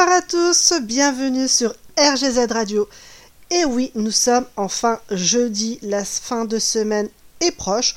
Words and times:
Bonsoir 0.00 0.16
à 0.16 0.22
tous, 0.22 0.72
bienvenue 0.80 1.46
sur 1.46 1.74
RGZ 1.98 2.50
Radio. 2.50 2.88
Et 3.50 3.66
oui, 3.66 3.92
nous 3.94 4.10
sommes 4.10 4.46
enfin 4.56 4.98
jeudi, 5.10 5.78
la 5.82 6.06
fin 6.06 6.46
de 6.46 6.58
semaine 6.58 7.10
est 7.42 7.50
proche. 7.50 7.94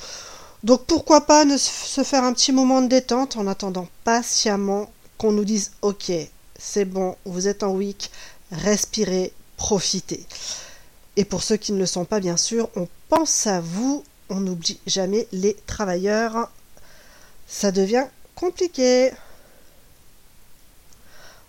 Donc 0.64 0.84
pourquoi 0.84 1.22
pas 1.22 1.46
ne 1.46 1.56
se 1.56 2.04
faire 2.04 2.24
un 2.24 2.34
petit 2.34 2.52
moment 2.52 2.82
de 2.82 2.88
détente 2.88 3.38
en 3.38 3.46
attendant 3.46 3.88
patiemment 4.04 4.92
qu'on 5.16 5.32
nous 5.32 5.46
dise 5.46 5.72
ok, 5.80 6.12
c'est 6.58 6.84
bon, 6.84 7.16
vous 7.24 7.48
êtes 7.48 7.62
en 7.62 7.72
week, 7.72 8.10
respirez, 8.52 9.32
profitez. 9.56 10.26
Et 11.16 11.24
pour 11.24 11.42
ceux 11.42 11.56
qui 11.56 11.72
ne 11.72 11.78
le 11.78 11.86
sont 11.86 12.04
pas, 12.04 12.20
bien 12.20 12.36
sûr, 12.36 12.68
on 12.76 12.86
pense 13.08 13.46
à 13.46 13.62
vous, 13.62 14.04
on 14.28 14.40
n'oublie 14.40 14.78
jamais 14.86 15.26
les 15.32 15.56
travailleurs. 15.66 16.50
Ça 17.46 17.72
devient 17.72 18.04
compliqué. 18.34 19.10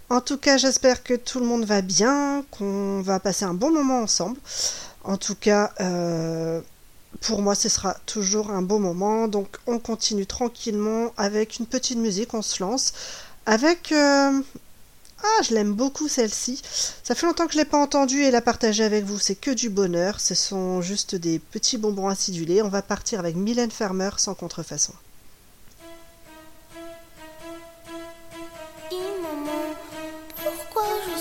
En 0.10 0.22
tout 0.22 0.38
cas, 0.38 0.58
j'espère 0.58 1.04
que 1.04 1.14
tout 1.16 1.40
le 1.40 1.46
monde 1.46 1.66
va 1.66 1.82
bien, 1.82 2.44
qu'on 2.52 3.02
va 3.02 3.20
passer 3.20 3.46
un 3.46 3.54
bon 3.54 3.72
moment 3.72 4.02
ensemble. 4.02 4.38
En 5.04 5.18
tout 5.18 5.36
cas, 5.36 5.74
euh, 5.80 6.62
pour 7.22 7.42
moi, 7.42 7.56
ce 7.56 7.70
sera 7.70 7.96
toujours 8.06 8.52
un 8.52 8.62
beau 8.62 8.80
moment. 8.80 9.28
Donc, 9.28 9.58
on 9.68 9.80
continue 9.80 10.26
tranquillement 10.28 11.12
avec 11.18 11.58
une 11.60 11.66
petite 11.66 11.98
musique, 11.98 12.34
on 12.34 12.42
se 12.42 12.62
lance. 12.64 12.94
Avec... 13.46 13.92
euh, 13.92 14.42
Ah, 15.24 15.42
je 15.44 15.54
l'aime 15.56 15.74
beaucoup 15.74 16.08
celle-ci. 16.08 16.62
Ça 17.04 17.16
fait 17.16 17.26
longtemps 17.26 17.48
que 17.48 17.54
je 17.54 17.58
ne 17.58 17.64
l'ai 17.64 17.70
pas 17.70 17.80
entendue 17.82 18.22
et 18.24 18.32
la 18.32 18.42
partager 18.42 18.84
avec 18.84 19.06
vous. 19.06 19.18
C'est 19.20 19.36
que 19.36 19.52
du 19.52 19.70
bonheur. 19.70 20.20
Ce 20.20 20.36
sont 20.36 20.82
juste 20.82 21.16
des 21.16 21.40
petits 21.40 21.78
bonbons 21.78 22.10
acidulés. 22.10 22.62
On 22.62 22.70
va 22.70 22.82
partir 22.84 23.20
avec 23.20 23.36
Mylène 23.36 23.72
Farmer 23.72 24.12
sans 24.18 24.36
contrefaçon. 24.36 24.94
Pourquoi 30.76 31.15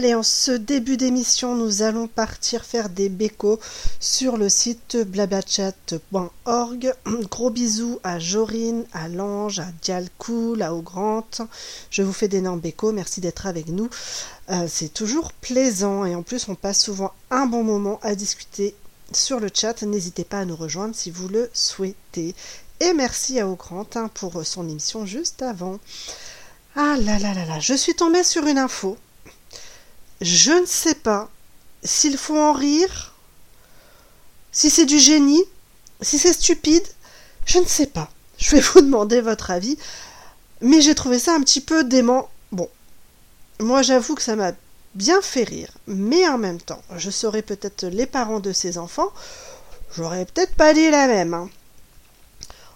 Allez, 0.00 0.14
en 0.14 0.22
ce 0.22 0.52
début 0.52 0.96
d'émission, 0.96 1.54
nous 1.54 1.82
allons 1.82 2.08
partir 2.08 2.64
faire 2.64 2.88
des 2.88 3.10
bécos 3.10 3.60
sur 4.00 4.38
le 4.38 4.48
site 4.48 4.96
blablachat.org. 4.96 6.94
Gros 7.30 7.50
bisous 7.50 8.00
à 8.02 8.18
Jorine, 8.18 8.86
à 8.94 9.08
Lange, 9.08 9.58
à 9.58 9.66
Dialcool, 9.82 10.62
à 10.62 10.72
Augrante. 10.74 11.42
Je 11.90 12.00
vous 12.00 12.14
fais 12.14 12.28
d'énormes 12.28 12.60
bécos. 12.60 12.92
Merci 12.92 13.20
d'être 13.20 13.46
avec 13.46 13.68
nous. 13.68 13.90
Euh, 14.48 14.66
c'est 14.70 14.88
toujours 14.88 15.34
plaisant 15.34 16.06
et 16.06 16.14
en 16.14 16.22
plus, 16.22 16.48
on 16.48 16.54
passe 16.54 16.82
souvent 16.82 17.12
un 17.30 17.44
bon 17.44 17.62
moment 17.62 18.00
à 18.02 18.14
discuter 18.14 18.74
sur 19.12 19.38
le 19.38 19.50
chat. 19.52 19.82
N'hésitez 19.82 20.24
pas 20.24 20.38
à 20.38 20.44
nous 20.46 20.56
rejoindre 20.56 20.94
si 20.94 21.10
vous 21.10 21.28
le 21.28 21.50
souhaitez. 21.52 22.34
Et 22.80 22.94
merci 22.94 23.38
à 23.38 23.46
Augrante 23.46 23.98
hein, 23.98 24.10
pour 24.14 24.46
son 24.46 24.66
émission 24.66 25.04
juste 25.04 25.42
avant. 25.42 25.78
Ah 26.74 26.96
là 26.98 27.18
là 27.18 27.34
là 27.34 27.44
là, 27.44 27.60
je 27.60 27.74
suis 27.74 27.94
tombée 27.94 28.24
sur 28.24 28.46
une 28.46 28.56
info. 28.56 28.96
Je 30.20 30.52
ne 30.52 30.66
sais 30.66 30.94
pas 30.94 31.30
s'il 31.82 32.18
faut 32.18 32.38
en 32.38 32.52
rire, 32.52 33.14
si 34.52 34.68
c'est 34.70 34.84
du 34.84 34.98
génie, 34.98 35.42
si 36.02 36.18
c'est 36.18 36.32
stupide, 36.34 36.86
je 37.46 37.58
ne 37.58 37.64
sais 37.66 37.86
pas. 37.86 38.10
Je 38.38 38.56
vais 38.56 38.60
vous 38.60 38.80
demander 38.80 39.20
votre 39.20 39.50
avis, 39.50 39.78
mais 40.60 40.80
j'ai 40.80 40.94
trouvé 40.94 41.18
ça 41.18 41.34
un 41.34 41.40
petit 41.40 41.60
peu 41.60 41.84
dément. 41.84 42.28
Bon, 42.52 42.68
moi 43.60 43.82
j'avoue 43.82 44.14
que 44.14 44.22
ça 44.22 44.36
m'a 44.36 44.52
bien 44.94 45.22
fait 45.22 45.44
rire, 45.44 45.72
mais 45.86 46.28
en 46.28 46.38
même 46.38 46.60
temps, 46.60 46.82
je 46.96 47.10
serais 47.10 47.42
peut-être 47.42 47.84
les 47.86 48.06
parents 48.06 48.40
de 48.40 48.52
ces 48.52 48.76
enfants, 48.78 49.12
j'aurais 49.96 50.26
peut-être 50.26 50.54
pas 50.54 50.74
dit 50.74 50.90
la 50.90 51.06
même. 51.06 51.34
hein. 51.34 51.50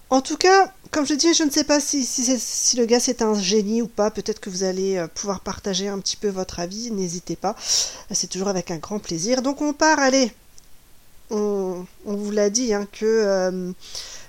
En 0.09 0.21
tout 0.21 0.37
cas, 0.37 0.71
comme 0.91 1.05
je 1.05 1.13
dis, 1.13 1.33
je 1.33 1.43
ne 1.43 1.49
sais 1.49 1.63
pas 1.63 1.79
si, 1.79 2.05
si, 2.05 2.77
le 2.77 2.85
gars 2.85 2.99
c'est 2.99 3.21
un 3.21 3.33
génie 3.39 3.81
ou 3.81 3.87
pas. 3.87 4.11
Peut-être 4.11 4.39
que 4.39 4.49
vous 4.49 4.63
allez 4.63 4.97
euh, 4.97 5.07
pouvoir 5.07 5.39
partager 5.39 5.87
un 5.87 5.99
petit 5.99 6.15
peu 6.15 6.29
votre 6.29 6.59
avis. 6.59 6.91
N'hésitez 6.91 7.35
pas. 7.35 7.55
C'est 8.11 8.29
toujours 8.29 8.47
avec 8.47 8.71
un 8.71 8.77
grand 8.77 8.99
plaisir. 8.99 9.41
Donc 9.41 9.61
on 9.61 9.73
part, 9.73 9.99
allez. 9.99 10.31
On, 11.31 11.85
on 12.05 12.15
vous 12.15 12.31
l'a 12.31 12.51
dit 12.51 12.73
hein, 12.73 12.87
que 12.91 13.05
euh, 13.05 13.71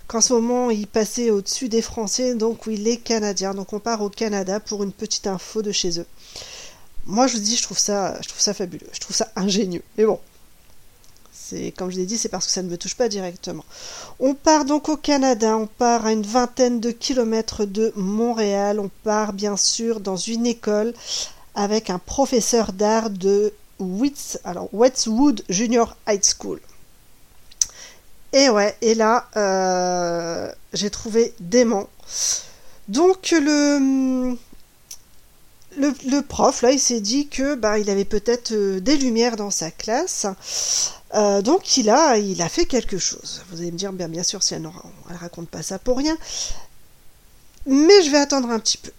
qu'en 0.09 0.23
ce 0.23 0.33
moment 0.33 0.71
il 0.71 0.87
passait 0.87 1.29
au-dessus 1.31 1.69
des 1.69 1.83
Français, 1.83 2.35
donc 2.35 2.67
oui, 2.67 2.79
les 2.79 2.97
Canadiens. 2.97 3.53
Donc 3.53 3.75
on 3.75 3.81
part 3.81 4.01
au 4.01 4.09
Canada 4.09 4.61
pour 4.61 4.83
une 4.83 4.93
petite 4.93 5.27
info 5.27 5.61
de 5.61 5.73
chez 5.73 6.01
eux. 6.01 6.07
Moi 7.05 7.27
je 7.27 7.35
vous 7.35 7.43
dis, 7.43 7.55
je 7.57 7.63
trouve 7.63 7.79
ça, 7.79 8.19
je 8.23 8.29
trouve 8.29 8.41
ça 8.41 8.55
fabuleux. 8.55 8.89
Je 8.93 9.01
trouve 9.01 9.15
ça 9.15 9.29
ingénieux. 9.37 9.83
Mais 9.99 10.07
bon. 10.07 10.19
C'est, 11.49 11.73
comme 11.77 11.91
je 11.91 11.97
l'ai 11.97 12.07
dit, 12.07 12.19
c'est 12.19 12.29
parce 12.29 12.47
que 12.47 12.51
ça 12.51 12.63
ne 12.63 12.69
me 12.69 12.77
touche 12.77 12.97
pas 12.97 13.09
directement. 13.09 13.65
On 14.19 14.35
part 14.35 14.65
donc 14.65 14.89
au 14.89 14.97
Canada, 14.97 15.57
on 15.57 15.69
part 15.69 16.05
à 16.05 16.11
une 16.11 16.27
vingtaine 16.27 16.81
de 16.81 16.91
kilomètres 16.91 17.65
de 17.65 17.93
Montréal, 17.95 18.81
on 18.81 18.91
part 19.05 19.33
bien 19.33 19.57
sûr 19.57 20.01
dans 20.01 20.17
une 20.17 20.45
école 20.45 20.93
avec 21.55 21.89
un 21.89 22.01
professeur 22.01 22.73
d'art 22.73 23.11
de 23.11 23.53
Wits, 23.79 24.39
alors 24.43 24.69
Junior 25.49 25.97
High 26.09 26.23
School. 26.25 26.61
Et 28.33 28.49
ouais, 28.49 28.77
et 28.83 28.95
là, 28.95 29.29
euh, 29.37 30.51
j'ai 30.73 30.91
trouvé 30.91 31.33
dément. 31.39 31.89
Donc 32.89 33.31
le, 33.31 34.37
le, 35.77 36.21
prof, 36.21 36.63
là, 36.63 36.73
il 36.73 36.81
s'est 36.81 37.01
dit 37.01 37.29
que 37.29 37.55
bah, 37.55 37.79
il 37.79 37.91
avait 37.91 38.05
peut-être 38.05 38.53
euh, 38.53 38.81
des 38.81 38.97
lumières 38.97 39.37
dans 39.37 39.51
sa 39.51 39.71
classe. 39.71 40.27
Euh, 41.15 41.43
donc 41.43 41.77
il 41.77 41.89
a, 41.89 42.19
il 42.19 42.43
a 42.43 42.49
fait 42.49 42.67
quelque 42.67 42.99
chose. 42.99 43.43
Vous 43.51 43.61
allez 43.61 43.71
me 43.71 43.79
dire, 43.79 43.93
bien, 43.93 44.09
bien 44.09 44.23
sûr, 44.23 44.43
si 44.43 44.55
elle 44.55 44.63
ne 44.63 44.69
raconte 45.19 45.49
pas 45.49 45.63
ça 45.63 45.79
pour 45.79 45.99
rien. 45.99 46.17
Mais 47.67 48.03
je 48.03 48.11
vais 48.11 48.19
attendre 48.19 48.51
un 48.51 48.59
petit 48.59 48.79
peu. 48.79 48.91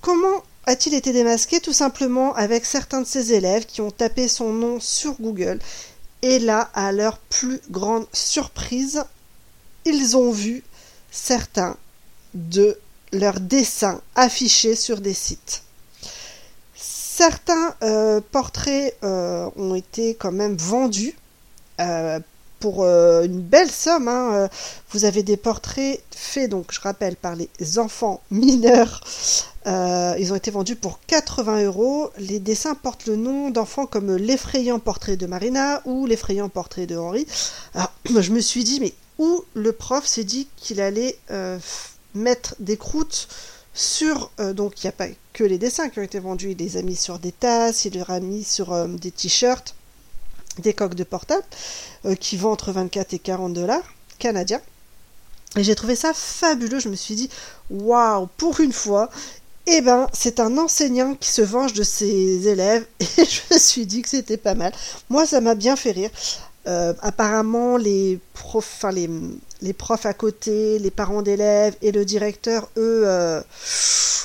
Comment 0.00 0.42
a-t-il 0.66 0.94
été 0.94 1.12
démasqué? 1.12 1.60
Tout 1.60 1.72
simplement 1.72 2.34
avec 2.34 2.64
certains 2.64 3.00
de 3.00 3.06
ses 3.06 3.32
élèves 3.32 3.66
qui 3.66 3.80
ont 3.80 3.90
tapé 3.90 4.28
son 4.28 4.52
nom 4.52 4.80
sur 4.80 5.14
Google. 5.20 5.58
Et 6.22 6.38
là, 6.38 6.70
à 6.74 6.92
leur 6.92 7.18
plus 7.18 7.60
grande 7.70 8.06
surprise, 8.12 9.04
ils 9.84 10.16
ont 10.16 10.30
vu 10.30 10.62
certains 11.10 11.76
de 12.34 12.78
leurs 13.12 13.40
dessins 13.40 14.00
affichés 14.14 14.74
sur 14.74 15.00
des 15.00 15.14
sites. 15.14 15.62
Certains 16.74 17.74
euh, 17.82 18.20
portraits 18.32 18.96
euh, 19.04 19.48
ont 19.56 19.74
été 19.74 20.14
quand 20.14 20.32
même 20.32 20.56
vendus 20.56 21.14
euh, 21.80 22.18
pour 22.58 22.84
une 22.84 23.40
belle 23.40 23.70
somme. 23.70 24.06
hein. 24.06 24.48
Vous 24.90 25.04
avez 25.04 25.24
des 25.24 25.36
portraits 25.36 26.00
faits, 26.14 26.48
donc 26.48 26.72
je 26.72 26.80
rappelle, 26.80 27.16
par 27.16 27.34
les 27.34 27.78
enfants 27.78 28.22
mineurs. 28.30 29.00
Ils 29.66 30.32
ont 30.32 30.36
été 30.36 30.52
vendus 30.52 30.76
pour 30.76 31.00
80 31.08 31.64
euros. 31.64 32.10
Les 32.18 32.38
dessins 32.38 32.76
portent 32.76 33.06
le 33.06 33.16
nom 33.16 33.50
d'enfants 33.50 33.86
comme 33.86 34.14
l'effrayant 34.14 34.78
portrait 34.78 35.16
de 35.16 35.26
Marina 35.26 35.82
ou 35.86 36.06
l'effrayant 36.06 36.48
portrait 36.48 36.86
de 36.86 36.96
Henri. 36.96 37.26
Alors, 37.74 37.92
je 38.20 38.30
me 38.30 38.40
suis 38.40 38.62
dit, 38.62 38.78
mais 38.78 38.94
où 39.18 39.44
le 39.54 39.72
prof 39.72 40.06
s'est 40.06 40.22
dit 40.22 40.46
qu'il 40.56 40.80
allait 40.80 41.18
mettre 42.14 42.54
des 42.58 42.76
croûtes 42.76 43.28
sur 43.74 44.30
euh, 44.38 44.52
donc 44.52 44.82
il 44.82 44.86
n'y 44.86 44.90
a 44.90 44.92
pas 44.92 45.06
que 45.32 45.44
les 45.44 45.58
dessins 45.58 45.88
qui 45.88 45.98
ont 45.98 46.02
été 46.02 46.18
vendus, 46.18 46.50
il 46.50 46.58
les 46.58 46.76
a 46.76 46.82
mis 46.82 46.96
sur 46.96 47.18
des 47.18 47.32
tasses, 47.32 47.84
il 47.84 47.94
les 47.94 48.04
a 48.06 48.20
mis 48.20 48.44
sur 48.44 48.72
euh, 48.72 48.86
des 48.86 49.10
t-shirts, 49.10 49.74
des 50.58 50.74
coques 50.74 50.94
de 50.94 51.04
portable 51.04 51.44
euh, 52.04 52.14
qui 52.14 52.36
vont 52.36 52.50
entre 52.50 52.72
24 52.72 53.14
et 53.14 53.18
40 53.18 53.54
dollars 53.54 53.82
canadiens. 54.18 54.60
Et 55.56 55.64
j'ai 55.64 55.74
trouvé 55.74 55.96
ça 55.96 56.12
fabuleux, 56.14 56.80
je 56.80 56.88
me 56.88 56.96
suis 56.96 57.14
dit 57.14 57.30
waouh, 57.70 58.28
pour 58.36 58.60
une 58.60 58.72
fois, 58.72 59.10
eh 59.66 59.80
ben 59.80 60.06
c'est 60.12 60.40
un 60.40 60.58
enseignant 60.58 61.14
qui 61.14 61.30
se 61.30 61.42
venge 61.42 61.72
de 61.72 61.82
ses 61.82 62.48
élèves 62.48 62.86
et 63.00 63.24
je 63.24 63.54
me 63.54 63.58
suis 63.58 63.86
dit 63.86 64.02
que 64.02 64.08
c'était 64.08 64.36
pas 64.36 64.54
mal. 64.54 64.72
Moi 65.08 65.26
ça 65.26 65.40
m'a 65.40 65.54
bien 65.54 65.76
fait 65.76 65.92
rire. 65.92 66.10
Apparemment, 67.00 67.76
les 67.76 68.20
profs, 68.34 68.74
enfin 68.76 68.92
les, 68.92 69.10
les 69.62 69.72
profs 69.72 70.06
à 70.06 70.12
côté, 70.12 70.78
les 70.78 70.90
parents 70.90 71.22
d'élèves 71.22 71.74
et 71.82 71.92
le 71.92 72.04
directeur, 72.04 72.68
eux, 72.76 73.04
euh, 73.06 73.40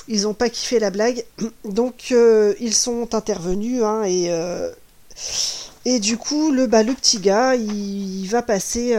ils 0.08 0.22
n'ont 0.22 0.34
pas 0.34 0.50
kiffé 0.50 0.78
la 0.78 0.90
blague. 0.90 1.24
Donc, 1.64 2.08
euh, 2.12 2.54
ils 2.60 2.74
sont 2.74 3.14
intervenus 3.14 3.82
hein, 3.82 4.02
et, 4.04 4.26
euh, 4.30 4.70
et 5.84 6.00
du 6.00 6.18
coup, 6.18 6.50
le, 6.50 6.66
bah, 6.66 6.82
le 6.82 6.92
petit 6.92 7.18
gars, 7.18 7.54
il, 7.54 8.26
va 8.26 8.42
passer. 8.42 8.96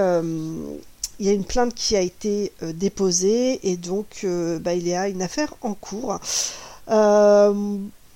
il 1.20 1.26
y 1.26 1.30
a 1.30 1.34
une 1.34 1.46
plainte 1.46 1.76
qui 1.76 1.96
a 1.96 2.02
été 2.02 2.54
déposée 2.62 3.60
et 3.70 3.76
donc 3.76 4.26
bah, 4.62 4.74
il 4.74 4.88
y 4.88 4.96
a 4.96 5.08
une 5.08 5.22
affaire 5.22 5.54
en 5.62 5.74
cours. 5.74 6.20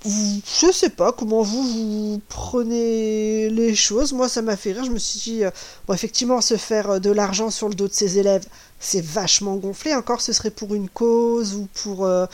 Je 0.06 0.70
sais 0.74 0.90
pas 0.90 1.14
comment 1.14 1.44
vous, 1.44 1.64
vous 1.64 2.22
prenez 2.28 3.50
les 3.50 3.74
choses. 3.74 4.12
Moi, 4.12 4.28
ça 4.28 4.42
m'a 4.42 4.58
fait 4.58 4.74
rire. 4.74 4.84
Je 4.84 4.92
me 4.92 5.00
suis 5.00 5.20
dit, 5.20 5.44
euh, 5.46 5.52
bon, 5.88 5.94
effectivement, 5.94 6.42
se 6.42 6.58
faire 6.58 6.92
euh, 6.92 7.00
de 7.00 7.10
l'argent 7.10 7.50
sur 7.50 7.70
le 7.70 7.76
dos 7.76 7.88
de 7.88 7.94
ses 7.94 8.18
élèves, 8.18 8.46
c'est 8.82 9.04
vachement 9.04 9.56
gonflé. 9.56 9.96
Encore, 9.96 10.20
ce 10.20 10.34
serait 10.34 10.52
pour 10.52 10.76
une 10.76 10.90
cause 10.90 11.56
ou 11.56 11.70
pour 11.74 12.06
euh, 12.06 12.26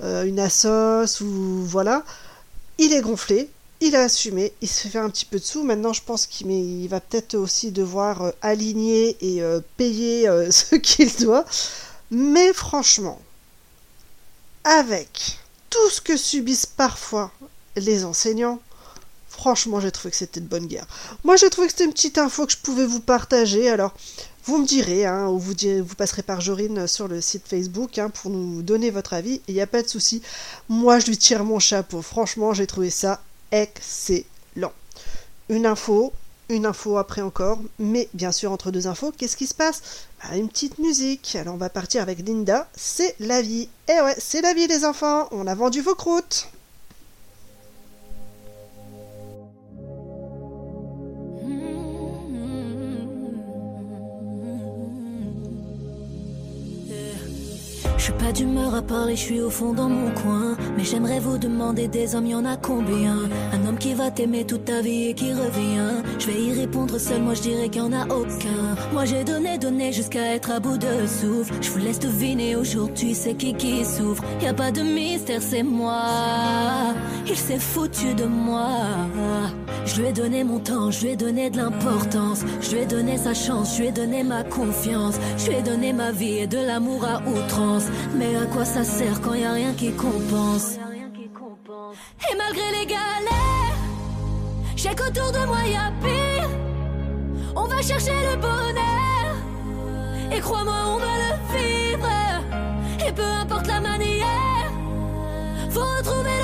une 0.00 0.40
assoce 0.40 1.20
ou 1.20 1.26
voilà. 1.66 2.02
Il 2.78 2.94
est 2.94 3.02
gonflé. 3.02 3.50
Il 3.80 3.96
a 3.96 4.02
assumé, 4.02 4.52
il 4.62 4.68
se 4.68 4.86
fait 4.86 4.98
un 4.98 5.10
petit 5.10 5.24
peu 5.26 5.38
de 5.38 5.44
sous. 5.44 5.64
Maintenant, 5.64 5.92
je 5.92 6.02
pense 6.02 6.26
qu'il 6.26 6.88
va 6.88 7.00
peut-être 7.00 7.34
aussi 7.34 7.72
devoir 7.72 8.32
aligner 8.40 9.16
et 9.20 9.42
payer 9.76 10.28
ce 10.52 10.76
qu'il 10.76 11.12
doit. 11.16 11.44
Mais 12.12 12.52
franchement, 12.52 13.20
avec 14.62 15.41
tout 15.72 15.90
ce 15.90 16.02
que 16.02 16.16
subissent 16.18 16.66
parfois 16.66 17.32
les 17.76 18.04
enseignants, 18.04 18.60
franchement, 19.26 19.80
j'ai 19.80 19.90
trouvé 19.90 20.10
que 20.10 20.18
c'était 20.18 20.40
de 20.40 20.46
bonne 20.46 20.66
guerre. 20.66 20.86
Moi, 21.24 21.36
j'ai 21.36 21.48
trouvé 21.48 21.66
que 21.66 21.72
c'était 21.72 21.86
une 21.86 21.94
petite 21.94 22.18
info 22.18 22.44
que 22.44 22.52
je 22.52 22.58
pouvais 22.58 22.84
vous 22.84 23.00
partager. 23.00 23.70
Alors, 23.70 23.94
vous 24.44 24.58
me 24.58 24.66
direz, 24.66 25.06
hein, 25.06 25.28
ou 25.28 25.38
vous, 25.38 25.54
passerez 25.96 26.22
par 26.22 26.42
Jorine 26.42 26.86
sur 26.86 27.08
le 27.08 27.22
site 27.22 27.48
Facebook 27.48 27.96
hein, 27.98 28.10
pour 28.10 28.30
nous 28.30 28.60
donner 28.60 28.90
votre 28.90 29.14
avis. 29.14 29.40
Il 29.48 29.54
n'y 29.54 29.62
a 29.62 29.66
pas 29.66 29.82
de 29.82 29.88
souci. 29.88 30.20
Moi, 30.68 30.98
je 30.98 31.06
lui 31.06 31.16
tire 31.16 31.42
mon 31.42 31.58
chapeau. 31.58 32.02
Franchement, 32.02 32.52
j'ai 32.52 32.66
trouvé 32.66 32.90
ça 32.90 33.22
excellent. 33.50 34.72
Une 35.48 35.64
info, 35.64 36.12
une 36.52 36.66
info 36.66 36.98
après 36.98 37.22
encore, 37.22 37.58
mais 37.78 38.08
bien 38.14 38.32
sûr, 38.32 38.52
entre 38.52 38.70
deux 38.70 38.86
infos, 38.86 39.12
qu'est-ce 39.16 39.36
qui 39.36 39.46
se 39.46 39.54
passe? 39.54 39.82
Bah, 40.22 40.36
Une 40.36 40.48
petite 40.48 40.78
musique. 40.78 41.36
Alors, 41.36 41.54
on 41.54 41.58
va 41.58 41.70
partir 41.70 42.02
avec 42.02 42.26
Linda. 42.26 42.68
C'est 42.76 43.14
la 43.20 43.42
vie. 43.42 43.68
Eh 43.88 44.00
ouais, 44.02 44.14
c'est 44.18 44.40
la 44.42 44.54
vie, 44.54 44.66
les 44.66 44.84
enfants. 44.84 45.28
On 45.32 45.46
a 45.46 45.54
vendu 45.54 45.80
vos 45.80 45.94
croûtes. 45.94 46.48
Je 58.02 58.06
suis 58.06 58.14
pas 58.14 58.32
d'humeur 58.32 58.74
à 58.74 58.82
parler, 58.82 59.14
je 59.14 59.20
suis 59.20 59.40
au 59.40 59.48
fond 59.48 59.74
dans 59.74 59.88
mon 59.88 60.10
coin. 60.10 60.56
Mais 60.76 60.82
j'aimerais 60.82 61.20
vous 61.20 61.38
demander 61.38 61.86
des 61.86 62.16
hommes, 62.16 62.26
y 62.26 62.34
en 62.34 62.44
a 62.44 62.56
combien? 62.56 63.16
Un 63.52 63.64
homme 63.64 63.78
qui 63.78 63.94
va 63.94 64.10
t'aimer 64.10 64.44
toute 64.44 64.64
ta 64.64 64.80
vie 64.80 65.10
et 65.10 65.14
qui 65.14 65.32
revient. 65.32 66.02
Je 66.18 66.26
vais 66.26 66.42
y 66.42 66.52
répondre 66.52 66.98
seul, 66.98 67.22
moi 67.22 67.34
je 67.34 67.42
dirais 67.42 67.68
qu'il 67.68 67.80
y 67.80 67.84
en 67.84 67.92
a 67.92 68.04
aucun. 68.06 68.74
Moi 68.92 69.04
j'ai 69.04 69.22
donné, 69.22 69.56
donné 69.56 69.92
jusqu'à 69.92 70.34
être 70.34 70.50
à 70.50 70.58
bout 70.58 70.78
de 70.78 71.06
souffle. 71.06 71.54
Je 71.60 71.70
vous 71.70 71.78
laisse 71.78 72.00
deviner 72.00 72.56
aujourd'hui, 72.56 73.14
c'est 73.14 73.34
qui 73.34 73.54
qui 73.54 73.84
souffre. 73.84 74.24
Y 74.40 74.48
a 74.48 74.54
pas 74.54 74.72
de 74.72 74.82
mystère, 74.82 75.40
c'est 75.40 75.62
moi. 75.62 76.02
Il 77.28 77.36
s'est 77.36 77.60
foutu 77.60 78.14
de 78.14 78.24
moi. 78.24 78.66
Je 79.84 80.00
lui 80.00 80.08
ai 80.08 80.12
donné 80.12 80.44
mon 80.44 80.58
temps, 80.58 80.90
je 80.90 81.02
lui 81.02 81.08
ai 81.10 81.16
donné 81.16 81.50
de 81.50 81.56
l'importance. 81.56 82.44
Je 82.60 82.70
lui 82.70 82.78
ai 82.78 82.86
donné 82.86 83.18
sa 83.18 83.34
chance, 83.34 83.76
je 83.76 83.82
lui 83.82 83.88
ai 83.88 83.92
donné 83.92 84.22
ma 84.22 84.44
confiance. 84.44 85.16
Je 85.36 85.48
lui 85.48 85.56
ai 85.56 85.62
donné 85.62 85.92
ma 85.92 86.12
vie 86.12 86.38
et 86.38 86.46
de 86.46 86.58
l'amour 86.58 87.04
à 87.04 87.20
outrance. 87.28 87.84
Mais 88.16 88.36
à 88.36 88.46
quoi 88.46 88.64
ça 88.64 88.84
sert 88.84 89.20
quand 89.20 89.34
y 89.34 89.44
a 89.44 89.52
rien 89.52 89.72
qui 89.74 89.92
compense? 89.92 90.78
Et 92.30 92.36
malgré 92.36 92.80
les 92.80 92.86
galères, 92.86 93.76
j'ai 94.76 94.90
qu'autour 94.90 95.32
de 95.32 95.46
moi 95.46 95.58
y 95.66 95.74
a 95.74 95.92
pire. 96.00 96.48
On 97.54 97.66
va 97.66 97.82
chercher 97.82 98.12
le 98.30 98.36
bonheur. 98.40 99.36
Et 100.34 100.40
crois-moi, 100.40 100.74
on 100.86 100.96
va 100.96 101.14
le 101.24 101.58
vivre. 101.58 102.08
Et 103.06 103.12
peu 103.12 103.24
importe 103.24 103.66
la 103.66 103.80
manière, 103.80 104.72
faut 105.68 105.80
retrouver 105.80 106.41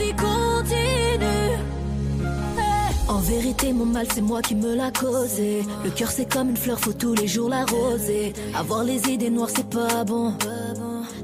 Eh. 0.00 0.14
En 3.08 3.18
vérité, 3.18 3.72
mon 3.72 3.86
mal, 3.86 4.06
c'est 4.14 4.20
moi 4.20 4.40
qui 4.40 4.54
me 4.54 4.74
l'a 4.74 4.90
causé. 4.90 5.62
Le 5.84 5.90
cœur, 5.90 6.10
c'est 6.10 6.30
comme 6.32 6.50
une 6.50 6.56
fleur, 6.56 6.78
faut 6.78 6.92
tous 6.92 7.14
les 7.14 7.26
jours 7.26 7.48
l'arroser. 7.50 8.32
Avoir 8.54 8.84
les 8.84 9.00
idées 9.10 9.30
noires, 9.30 9.50
c'est 9.54 9.68
pas 9.68 10.04
bon. 10.04 10.34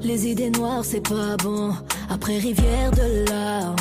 Les 0.01 0.27
idées 0.27 0.49
noires, 0.51 0.83
c'est 0.83 1.01
pas 1.01 1.37
bon. 1.37 1.73
Après 2.09 2.37
rivière 2.37 2.91
de 2.91 3.29
larmes, 3.29 3.75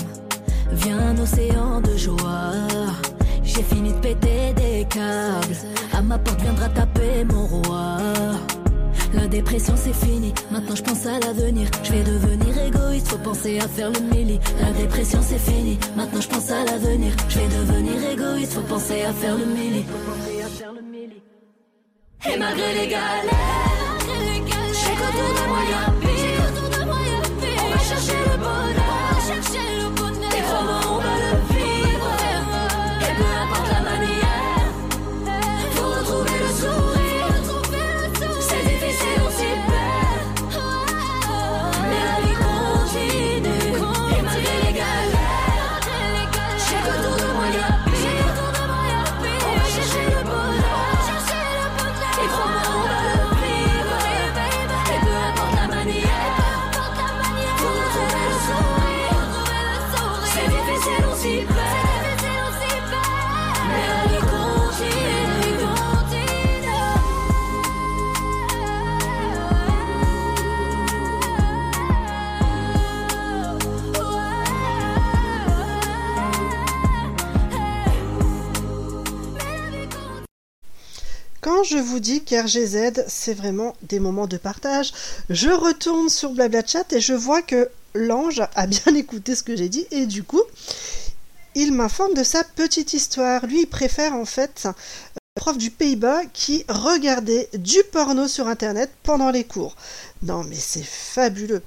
vient 0.72 0.98
un 0.98 1.18
océan 1.18 1.80
de 1.80 1.96
joie. 1.96 2.52
J'ai 3.42 3.62
fini 3.62 3.92
de 3.92 3.98
péter 3.98 4.52
des 4.54 4.86
câbles. 4.88 5.56
À 5.92 6.02
ma 6.02 6.18
porte 6.18 6.40
viendra 6.40 6.68
taper 6.68 7.24
mon 7.24 7.46
roi. 7.46 7.98
La 9.16 9.26
dépression 9.28 9.74
c'est 9.76 9.94
fini, 9.94 10.32
maintenant 10.50 10.76
je 10.76 10.82
pense 10.82 11.06
à 11.06 11.18
l'avenir. 11.18 11.68
Je 11.82 11.92
vais 11.92 12.04
devenir 12.04 12.58
égoïste, 12.58 13.08
faut 13.08 13.18
penser 13.18 13.58
à 13.58 13.66
faire 13.66 13.90
le 13.90 14.00
milli. 14.00 14.38
La 14.60 14.70
dépression 14.72 15.18
c'est 15.22 15.38
fini, 15.38 15.78
maintenant 15.96 16.20
je 16.20 16.28
pense 16.28 16.50
à 16.50 16.64
l'avenir. 16.64 17.12
Je 17.28 17.38
vais 17.38 17.48
devenir 17.48 18.10
égoïste, 18.12 18.52
faut 18.52 18.60
penser 18.62 19.02
à 19.02 19.12
faire 19.12 19.36
le 19.36 19.46
milli. 19.46 19.84
Et 22.32 22.38
malgré 22.38 22.74
les 22.74 22.88
galères, 22.88 23.98
j'ai 24.78 24.94
qu'autour 24.98 25.32
de 25.38 25.48
moi 25.48 25.58
y'a 25.70 25.90
pire. 26.00 26.46
On 27.64 27.70
va 27.70 27.78
chercher 27.78 28.20
le 28.30 28.36
bonheur, 28.38 29.85
je 81.68 81.78
vous 81.78 82.00
dis 82.00 82.22
qu'RGZ, 82.22 83.04
c'est 83.08 83.34
vraiment 83.34 83.74
des 83.82 83.98
moments 83.98 84.26
de 84.26 84.36
partage, 84.36 84.92
je 85.30 85.50
retourne 85.50 86.08
sur 86.08 86.30
Blabla 86.30 86.64
Chat 86.64 86.92
et 86.92 87.00
je 87.00 87.12
vois 87.12 87.42
que 87.42 87.68
l'ange 87.94 88.42
a 88.54 88.66
bien 88.66 88.94
écouté 88.94 89.34
ce 89.34 89.42
que 89.42 89.56
j'ai 89.56 89.68
dit 89.68 89.86
et 89.90 90.06
du 90.06 90.22
coup, 90.22 90.42
il 91.54 91.72
m'informe 91.72 92.14
de 92.14 92.22
sa 92.22 92.44
petite 92.44 92.92
histoire. 92.92 93.46
Lui, 93.46 93.62
il 93.62 93.66
préfère 93.66 94.14
en 94.14 94.26
fait 94.26 94.66
euh, 94.66 94.72
prof 95.34 95.58
du 95.58 95.70
Pays-Bas 95.70 96.22
qui 96.32 96.64
regardait 96.68 97.48
du 97.54 97.78
porno 97.92 98.28
sur 98.28 98.46
internet 98.46 98.90
pendant 99.02 99.30
les 99.30 99.44
cours. 99.44 99.74
Non 100.22 100.44
mais 100.44 100.56
c'est 100.56 100.84
fabuleux. 100.84 101.62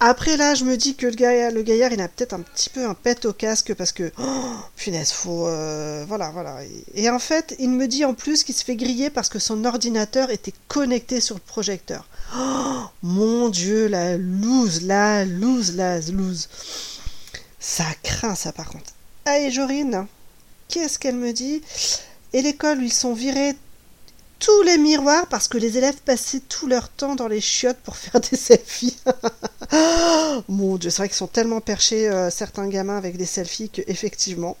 Après 0.00 0.36
là, 0.36 0.54
je 0.54 0.64
me 0.64 0.76
dis 0.76 0.94
que 0.94 1.06
le 1.06 1.14
gaillard, 1.14 1.50
le 1.50 1.62
gaillard 1.62 1.92
il 1.92 2.00
a 2.00 2.06
peut-être 2.06 2.32
un 2.32 2.40
petit 2.40 2.70
peu 2.70 2.86
un 2.86 2.94
pet 2.94 3.24
au 3.24 3.32
casque 3.32 3.74
parce 3.74 3.90
que, 3.90 4.12
oh, 4.18 4.54
punaise, 4.76 5.10
faut, 5.10 5.48
euh, 5.48 6.04
voilà, 6.06 6.30
voilà. 6.30 6.58
Et, 6.94 7.10
en 7.10 7.18
fait, 7.18 7.56
il 7.58 7.70
me 7.70 7.88
dit 7.88 8.04
en 8.04 8.14
plus 8.14 8.44
qu'il 8.44 8.54
se 8.54 8.64
fait 8.64 8.76
griller 8.76 9.10
parce 9.10 9.28
que 9.28 9.40
son 9.40 9.64
ordinateur 9.64 10.30
était 10.30 10.54
connecté 10.68 11.20
sur 11.20 11.34
le 11.34 11.40
projecteur. 11.40 12.06
Oh, 12.36 12.82
mon 13.02 13.48
Dieu, 13.48 13.88
la 13.88 14.16
loose, 14.16 14.82
la 14.82 15.24
loose, 15.24 15.74
la 15.74 15.98
loose. 16.00 16.48
Ça 17.58 17.86
craint 18.04 18.36
ça 18.36 18.52
par 18.52 18.68
contre. 18.68 18.92
Allez, 19.24 19.50
Jorine, 19.50 20.06
qu'est-ce 20.68 21.00
qu'elle 21.00 21.16
me 21.16 21.32
dit? 21.32 21.60
Et 22.32 22.42
l'école, 22.42 22.82
ils 22.82 22.92
sont 22.92 23.14
virés 23.14 23.56
tous 24.38 24.62
les 24.62 24.78
miroirs 24.78 25.26
parce 25.26 25.48
que 25.48 25.58
les 25.58 25.78
élèves 25.78 25.96
passaient 26.04 26.40
tout 26.48 26.66
leur 26.66 26.88
temps 26.88 27.14
dans 27.14 27.28
les 27.28 27.40
chiottes 27.40 27.78
pour 27.78 27.96
faire 27.96 28.20
des 28.20 28.36
selfies. 28.36 28.96
Mon 30.48 30.76
Dieu, 30.76 30.90
c'est 30.90 30.98
vrai 30.98 31.08
qu'ils 31.08 31.16
sont 31.16 31.26
tellement 31.26 31.60
perchés, 31.60 32.08
euh, 32.08 32.30
certains 32.30 32.68
gamins, 32.68 32.96
avec 32.96 33.16
des 33.16 33.26
selfies 33.26 33.70
que 33.70 33.82
effectivement. 33.86 34.56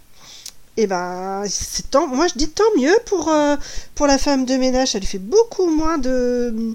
Et 0.76 0.86
ben, 0.86 1.44
c'est 1.48 1.90
tant. 1.90 2.06
Moi, 2.06 2.28
je 2.28 2.34
dis 2.34 2.48
tant 2.50 2.70
mieux 2.76 2.96
pour 3.06 3.30
euh, 3.30 3.56
pour 3.94 4.06
la 4.06 4.16
femme 4.18 4.44
de 4.44 4.54
ménage. 4.54 4.94
Elle 4.94 5.04
fait 5.04 5.18
beaucoup 5.18 5.66
moins 5.66 5.98
de 5.98 6.74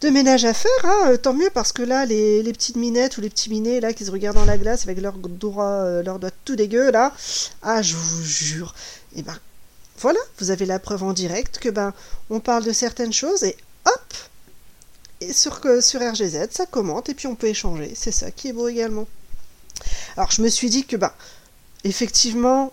de 0.00 0.08
ménage 0.10 0.44
à 0.44 0.52
faire. 0.52 0.70
Hein. 0.84 1.10
Euh, 1.12 1.16
Tant 1.16 1.32
mieux 1.32 1.50
parce 1.54 1.72
que 1.72 1.82
là, 1.82 2.04
les, 2.06 2.42
les 2.42 2.52
petites 2.52 2.76
minettes 2.76 3.16
ou 3.18 3.20
les 3.20 3.30
petits 3.30 3.48
minets 3.50 3.80
là 3.80 3.92
qui 3.92 4.04
se 4.04 4.10
regardent 4.10 4.36
dans 4.36 4.44
la 4.44 4.58
glace 4.58 4.84
avec 4.84 5.00
leurs 5.00 5.14
doigts, 5.18 6.02
leurs 6.02 6.18
doigts 6.18 6.30
tout 6.44 6.56
dégueux 6.56 6.90
là. 6.90 7.12
Ah, 7.62 7.82
je 7.82 7.94
vous 7.94 8.24
jure. 8.24 8.74
Et 9.14 9.22
ben, 9.22 9.36
voilà, 9.98 10.20
vous 10.38 10.50
avez 10.50 10.66
la 10.66 10.78
preuve 10.78 11.02
en 11.02 11.12
direct 11.12 11.58
que 11.58 11.68
ben 11.68 11.92
on 12.30 12.40
parle 12.40 12.64
de 12.64 12.72
certaines 12.72 13.12
choses 13.12 13.42
et 13.44 13.56
hop 13.84 14.14
et 15.20 15.32
sur 15.32 15.60
sur 15.80 16.00
RGZ 16.00 16.48
ça 16.50 16.66
commente 16.66 17.08
et 17.08 17.14
puis 17.14 17.26
on 17.26 17.34
peut 17.34 17.48
échanger. 17.48 17.92
C'est 17.94 18.12
ça 18.12 18.30
qui 18.30 18.48
est 18.48 18.52
beau 18.52 18.68
également. 18.68 19.06
Alors 20.16 20.30
je 20.30 20.42
me 20.42 20.48
suis 20.48 20.70
dit 20.70 20.84
que 20.84 20.96
ben 20.96 21.12
effectivement 21.84 22.72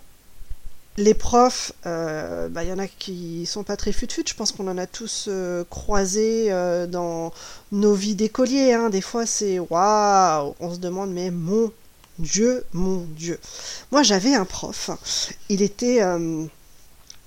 les 0.97 1.13
profs, 1.13 1.71
euh, 1.85 2.49
bah, 2.49 2.63
il 2.63 2.69
y 2.69 2.73
en 2.73 2.77
a 2.77 2.87
qui 2.87 3.45
sont 3.45 3.63
pas 3.63 3.77
très 3.77 3.91
fut-fut. 3.91 4.23
Je 4.27 4.35
pense 4.35 4.51
qu'on 4.51 4.67
en 4.67 4.77
a 4.77 4.85
tous 4.85 5.25
euh, 5.27 5.63
croisé 5.69 6.51
euh, 6.51 6.85
dans 6.85 7.33
nos 7.71 7.93
vies 7.93 8.15
d'écoliers. 8.15 8.73
Hein. 8.73 8.89
Des 8.89 9.01
fois, 9.01 9.25
c'est 9.25 9.59
waouh, 9.59 10.55
on 10.59 10.73
se 10.73 10.79
demande, 10.79 11.11
mais 11.11 11.31
mon 11.31 11.71
Dieu, 12.19 12.63
mon 12.73 13.05
Dieu. 13.15 13.39
Moi, 13.91 14.03
j'avais 14.03 14.35
un 14.35 14.45
prof. 14.45 14.91
Il 15.49 15.61
était, 15.63 16.01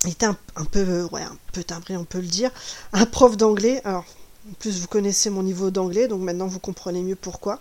était 0.05 0.25
un, 0.25 0.37
peu, 0.71 1.03
ouais, 1.11 1.23
un 1.23 1.37
peu 1.53 1.63
timbré, 1.63 1.97
on 1.97 2.05
peut 2.05 2.19
le 2.19 2.27
dire. 2.27 2.51
Un 2.93 3.05
prof 3.05 3.37
d'anglais. 3.37 3.81
Alors, 3.83 4.05
en 4.49 4.53
plus, 4.59 4.79
vous 4.79 4.87
connaissez 4.87 5.29
mon 5.29 5.43
niveau 5.43 5.71
d'anglais, 5.71 6.07
donc 6.07 6.21
maintenant 6.21 6.47
vous 6.47 6.59
comprenez 6.59 7.01
mieux 7.01 7.15
pourquoi. 7.15 7.59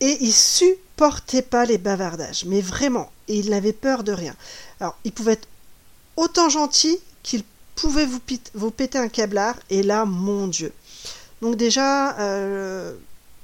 Et 0.00 0.18
il 0.20 0.32
supportait 0.32 1.42
pas 1.42 1.64
les 1.64 1.78
bavardages, 1.78 2.44
mais 2.44 2.60
vraiment. 2.60 3.10
Il 3.28 3.50
n'avait 3.50 3.72
peur 3.72 4.04
de 4.04 4.12
rien. 4.12 4.34
Alors, 4.80 4.96
il 5.04 5.12
pouvait 5.12 5.32
être 5.32 5.48
autant 6.16 6.48
gentil 6.48 6.98
qu'il 7.22 7.42
pouvait 7.74 8.06
vous, 8.06 8.70
péter 8.70 8.98
un 8.98 9.08
câblard, 9.08 9.56
et 9.70 9.82
là, 9.82 10.04
mon 10.04 10.46
Dieu. 10.46 10.72
Donc 11.42 11.56
déjà, 11.56 12.18
euh, 12.20 12.94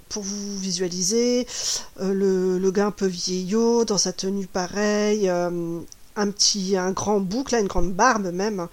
pour 0.08 0.22
vous 0.22 0.58
visualiser, 0.58 1.46
euh, 2.00 2.58
le, 2.58 2.70
gars 2.70 2.86
un 2.86 2.90
peu 2.90 3.06
vieillot, 3.06 3.84
dans 3.84 3.98
sa 3.98 4.12
tenue 4.12 4.46
pareille, 4.46 5.28
euh, 5.28 5.80
un 6.20 6.30
petit, 6.30 6.76
grand 6.94 7.20
bouc, 7.20 7.50
là, 7.50 7.60
une 7.60 7.66
grande 7.66 7.92
barbe 7.92 8.30
même, 8.32 8.68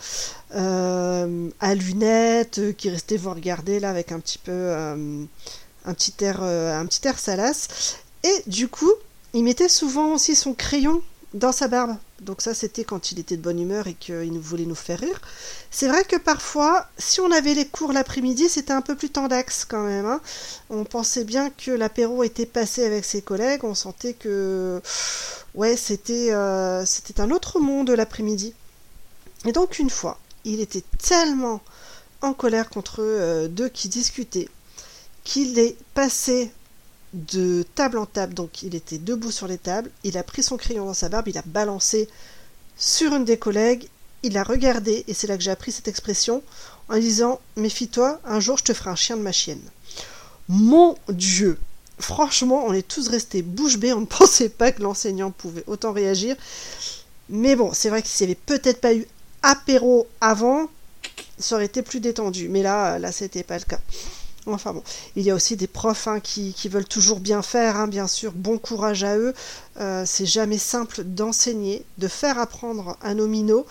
euh, 0.55 1.49
à 1.59 1.75
lunettes, 1.75 2.59
euh, 2.59 2.71
qui 2.73 2.89
restait 2.89 3.17
vous 3.17 3.31
regarder 3.33 3.79
là 3.79 3.89
avec 3.89 4.11
un 4.11 4.19
petit 4.19 4.37
peu, 4.37 4.51
euh, 4.51 5.23
un 5.85 5.93
petit 5.93 6.13
air, 6.21 6.41
un 6.41 6.85
petit 6.85 7.07
air 7.07 7.17
salace. 7.17 7.97
Et 8.23 8.43
du 8.47 8.67
coup, 8.67 8.91
il 9.33 9.43
mettait 9.43 9.69
souvent 9.69 10.13
aussi 10.13 10.35
son 10.35 10.53
crayon 10.53 11.01
dans 11.33 11.51
sa 11.51 11.67
barbe. 11.67 11.95
Donc 12.21 12.41
ça, 12.41 12.53
c'était 12.53 12.83
quand 12.83 13.11
il 13.11 13.19
était 13.19 13.37
de 13.37 13.41
bonne 13.41 13.59
humeur 13.59 13.87
et 13.87 13.93
qu'il 13.93 14.39
voulait 14.39 14.65
nous 14.65 14.75
faire 14.75 14.99
rire. 14.99 15.21
C'est 15.69 15.87
vrai 15.87 16.03
que 16.03 16.15
parfois, 16.15 16.87
si 16.97 17.19
on 17.21 17.31
avait 17.31 17.53
les 17.53 17.67
cours 17.67 17.93
l'après-midi, 17.93 18.49
c'était 18.49 18.73
un 18.73 18.81
peu 18.81 18.95
plus 18.95 19.09
tendax 19.09 19.65
quand 19.65 19.83
même. 19.83 20.05
hein. 20.05 20.21
On 20.69 20.83
pensait 20.83 21.25
bien 21.25 21.49
que 21.49 21.71
l'apéro 21.71 22.23
était 22.23 22.45
passé 22.45 22.85
avec 22.85 23.05
ses 23.05 23.21
collègues. 23.21 23.63
On 23.63 23.75
sentait 23.75 24.13
que, 24.13 24.81
ouais, 25.53 25.77
c'était 25.77 26.29
euh, 26.31 26.85
un 27.17 27.31
autre 27.31 27.59
monde 27.59 27.91
l'après-midi. 27.91 28.53
Et 29.45 29.51
donc 29.51 29.79
une 29.79 29.89
fois, 29.89 30.17
il 30.45 30.59
était 30.59 30.83
tellement 30.97 31.61
en 32.21 32.33
colère 32.33 32.69
contre 32.69 33.01
euh, 33.01 33.47
deux 33.47 33.69
qui 33.69 33.89
discutaient 33.89 34.49
qu'il 35.23 35.59
est 35.59 35.77
passé 35.93 36.51
de 37.13 37.63
table 37.75 37.97
en 37.97 38.05
table, 38.05 38.33
donc 38.33 38.63
il 38.63 38.75
était 38.75 38.97
debout 38.97 39.31
sur 39.31 39.47
les 39.47 39.57
tables, 39.57 39.89
il 40.03 40.17
a 40.17 40.23
pris 40.23 40.43
son 40.43 40.57
crayon 40.57 40.85
dans 40.85 40.93
sa 40.93 41.09
barbe, 41.09 41.27
il 41.27 41.37
a 41.37 41.43
balancé 41.45 42.09
sur 42.75 43.13
une 43.15 43.25
des 43.25 43.37
collègues, 43.37 43.87
il 44.23 44.37
a 44.37 44.43
regardé, 44.43 45.03
et 45.07 45.13
c'est 45.13 45.27
là 45.27 45.37
que 45.37 45.43
j'ai 45.43 45.51
appris 45.51 45.71
cette 45.71 45.87
expression, 45.87 46.43
en 46.89 46.97
disant 46.97 47.39
Méfie-toi, 47.55 48.19
un 48.25 48.39
jour 48.39 48.57
je 48.57 48.65
te 48.65 48.73
ferai 48.73 48.89
un 48.89 48.95
chien 48.95 49.17
de 49.17 49.21
ma 49.21 49.31
chienne. 49.31 49.61
Mon 50.49 50.95
Dieu 51.09 51.57
Franchement, 51.99 52.63
on 52.67 52.73
est 52.73 52.87
tous 52.87 53.07
restés 53.07 53.41
bouche 53.41 53.77
bée, 53.77 53.93
on 53.93 54.01
ne 54.01 54.05
pensait 54.19 54.49
pas 54.49 54.71
que 54.71 54.81
l'enseignant 54.81 55.31
pouvait 55.31 55.63
autant 55.67 55.93
réagir. 55.93 56.35
Mais 57.29 57.55
bon, 57.55 57.71
c'est 57.73 57.89
vrai 57.89 58.01
que 58.01 58.07
s'il 58.07 58.27
n'y 58.27 58.33
avait 58.33 58.41
peut-être 58.45 58.79
pas 58.79 58.93
eu 58.93 59.05
apéro 59.41 60.07
avant, 60.21 60.67
ça 61.37 61.55
aurait 61.55 61.65
été 61.65 61.81
plus 61.81 61.99
détendu. 61.99 62.49
Mais 62.49 62.61
là, 62.61 62.99
là, 62.99 63.11
c'était 63.11 63.43
pas 63.43 63.57
le 63.57 63.63
cas. 63.63 63.79
Enfin 64.53 64.73
bon, 64.73 64.83
il 65.15 65.23
y 65.23 65.31
a 65.31 65.35
aussi 65.35 65.55
des 65.55 65.67
profs 65.67 66.07
hein, 66.07 66.19
qui, 66.19 66.53
veulent 66.69 66.87
toujours 66.87 67.19
bien 67.19 67.41
faire, 67.41 67.75
hein, 67.77 67.87
bien 67.87 68.07
sûr, 68.07 68.31
bon 68.33 68.57
courage 68.57 69.03
à 69.03 69.17
eux. 69.17 69.33
Euh, 69.79 70.03
c'est 70.05 70.25
jamais 70.25 70.57
simple 70.57 71.03
d'enseigner, 71.03 71.85
de 71.97 72.07
faire 72.07 72.39
apprendre 72.39 72.97
un 73.01 73.15
nomino, 73.15 73.65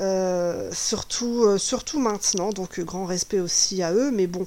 euh, 0.00 0.70
surtout, 0.72 1.98
maintenant, 1.98 2.50
donc 2.50 2.78
euh, 2.78 2.84
grand 2.84 3.06
respect 3.06 3.40
aussi 3.40 3.82
à 3.82 3.92
eux, 3.92 4.10
mais 4.10 4.26
bon, 4.26 4.46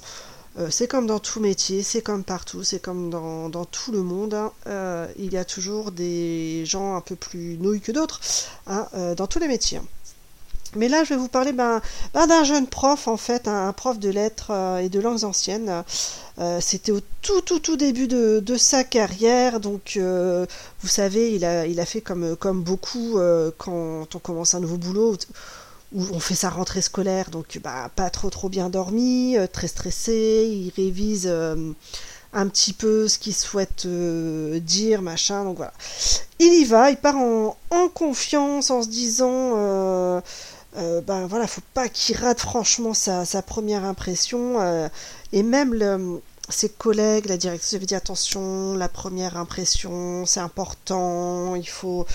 euh, 0.60 0.68
c'est 0.70 0.88
comme 0.88 1.08
dans 1.08 1.20
tout 1.20 1.40
métier, 1.40 1.82
c'est 1.84 2.02
comme 2.02 2.24
partout, 2.24 2.64
c'est 2.64 2.82
comme 2.82 3.10
dans, 3.10 3.66
tout 3.66 3.92
le 3.92 4.04
monde, 4.04 4.34
hein, 4.34 4.52
il 5.18 5.32
y 5.32 5.38
a 5.38 5.46
toujours 5.46 5.92
des 5.92 6.64
gens 6.66 6.96
un 6.96 7.02
peu 7.02 7.16
plus 7.16 7.58
nouilles 7.58 7.82
que 7.82 7.92
d'autres 7.92 8.20
dans 8.68 9.28
tous 9.28 9.40
les 9.40 9.48
métiers. 9.48 9.82
Mais 10.76 10.88
là, 10.88 11.04
je 11.04 11.10
vais 11.10 11.16
vous 11.16 11.28
parler 11.28 11.52
ben, 11.52 11.82
ben, 12.14 12.28
d'un 12.28 12.44
jeune 12.44 12.68
prof, 12.68 13.08
en 13.08 13.18
fait, 13.18 13.48
un, 13.48 13.74
prof 13.74 13.98
de 13.98 14.10
lettres 14.10 14.52
euh, 14.52 14.78
et 14.78 14.90
de 14.90 15.00
langues 15.00 15.24
anciennes. 15.24 15.84
Euh, 16.40 16.60
C'était 16.62 16.92
au 16.92 17.00
tout, 17.22 17.42
tout, 17.42 17.60
tout 17.60 17.76
début 17.76 18.08
de, 18.08 18.58
sa 18.58 18.84
carrière. 18.84 19.60
Donc, 19.60 19.94
euh, 19.98 20.46
vous 20.82 20.88
savez, 20.88 21.34
il 21.34 21.44
a, 21.44 21.66
il 21.66 21.80
a 21.80 21.86
fait 21.86 22.02
comme, 22.02 22.36
comme 22.36 22.62
beaucoup 22.62 23.18
quand 23.58 24.16
on 24.16 24.20
commence 24.20 24.54
un 24.54 24.60
nouveau 24.60 24.78
boulot, 24.78 25.18
où 25.92 26.06
on 26.12 26.20
fait 26.20 26.36
sa 26.36 26.50
rentrée 26.50 26.82
scolaire. 26.82 27.32
Donc, 27.32 27.60
bah, 27.64 27.90
pas 27.96 28.10
trop, 28.12 28.30
trop 28.30 28.50
bien 28.50 28.70
dormi, 28.70 29.38
très 29.52 29.68
stressé. 29.68 30.48
Il 30.52 30.72
révise 30.76 31.28
un 32.32 32.48
petit 32.48 32.74
peu 32.74 33.08
ce 33.08 33.18
qu'il 33.18 33.34
souhaite 33.34 33.88
dire, 33.88 35.02
machin. 35.02 35.46
Donc, 35.46 35.58
voilà. 35.58 35.74
Il 36.38 36.54
y 36.54 36.64
va, 36.64 36.92
il 36.92 36.98
part 36.98 37.18
en, 37.18 37.56
confiance, 37.94 38.70
en 38.70 38.84
se 38.84 38.88
disant... 38.88 40.22
euh, 40.78 41.02
ben 41.02 41.28
voilà, 41.28 41.48
faut 41.48 41.62
pas 41.74 41.90
qu'il 41.90 42.18
rate 42.18 42.40
franchement 42.42 42.94
sa, 42.94 43.26
sa 43.26 43.42
première 43.42 43.84
impression. 43.86 44.62
euh, 44.62 44.88
et 45.34 45.44
même 45.44 45.74
le- 45.74 46.22
ses 46.50 46.70
collègues, 46.70 47.28
la 47.28 47.38
directrice 47.38 47.74
avait 47.76 47.86
dit 47.86 47.96
attention, 47.96 48.76
la 48.76 48.90
première 48.90 49.38
impression, 49.38 50.26
c'est 50.26 50.40
important, 50.40 51.56
il 51.56 51.68
faut, 51.70 52.06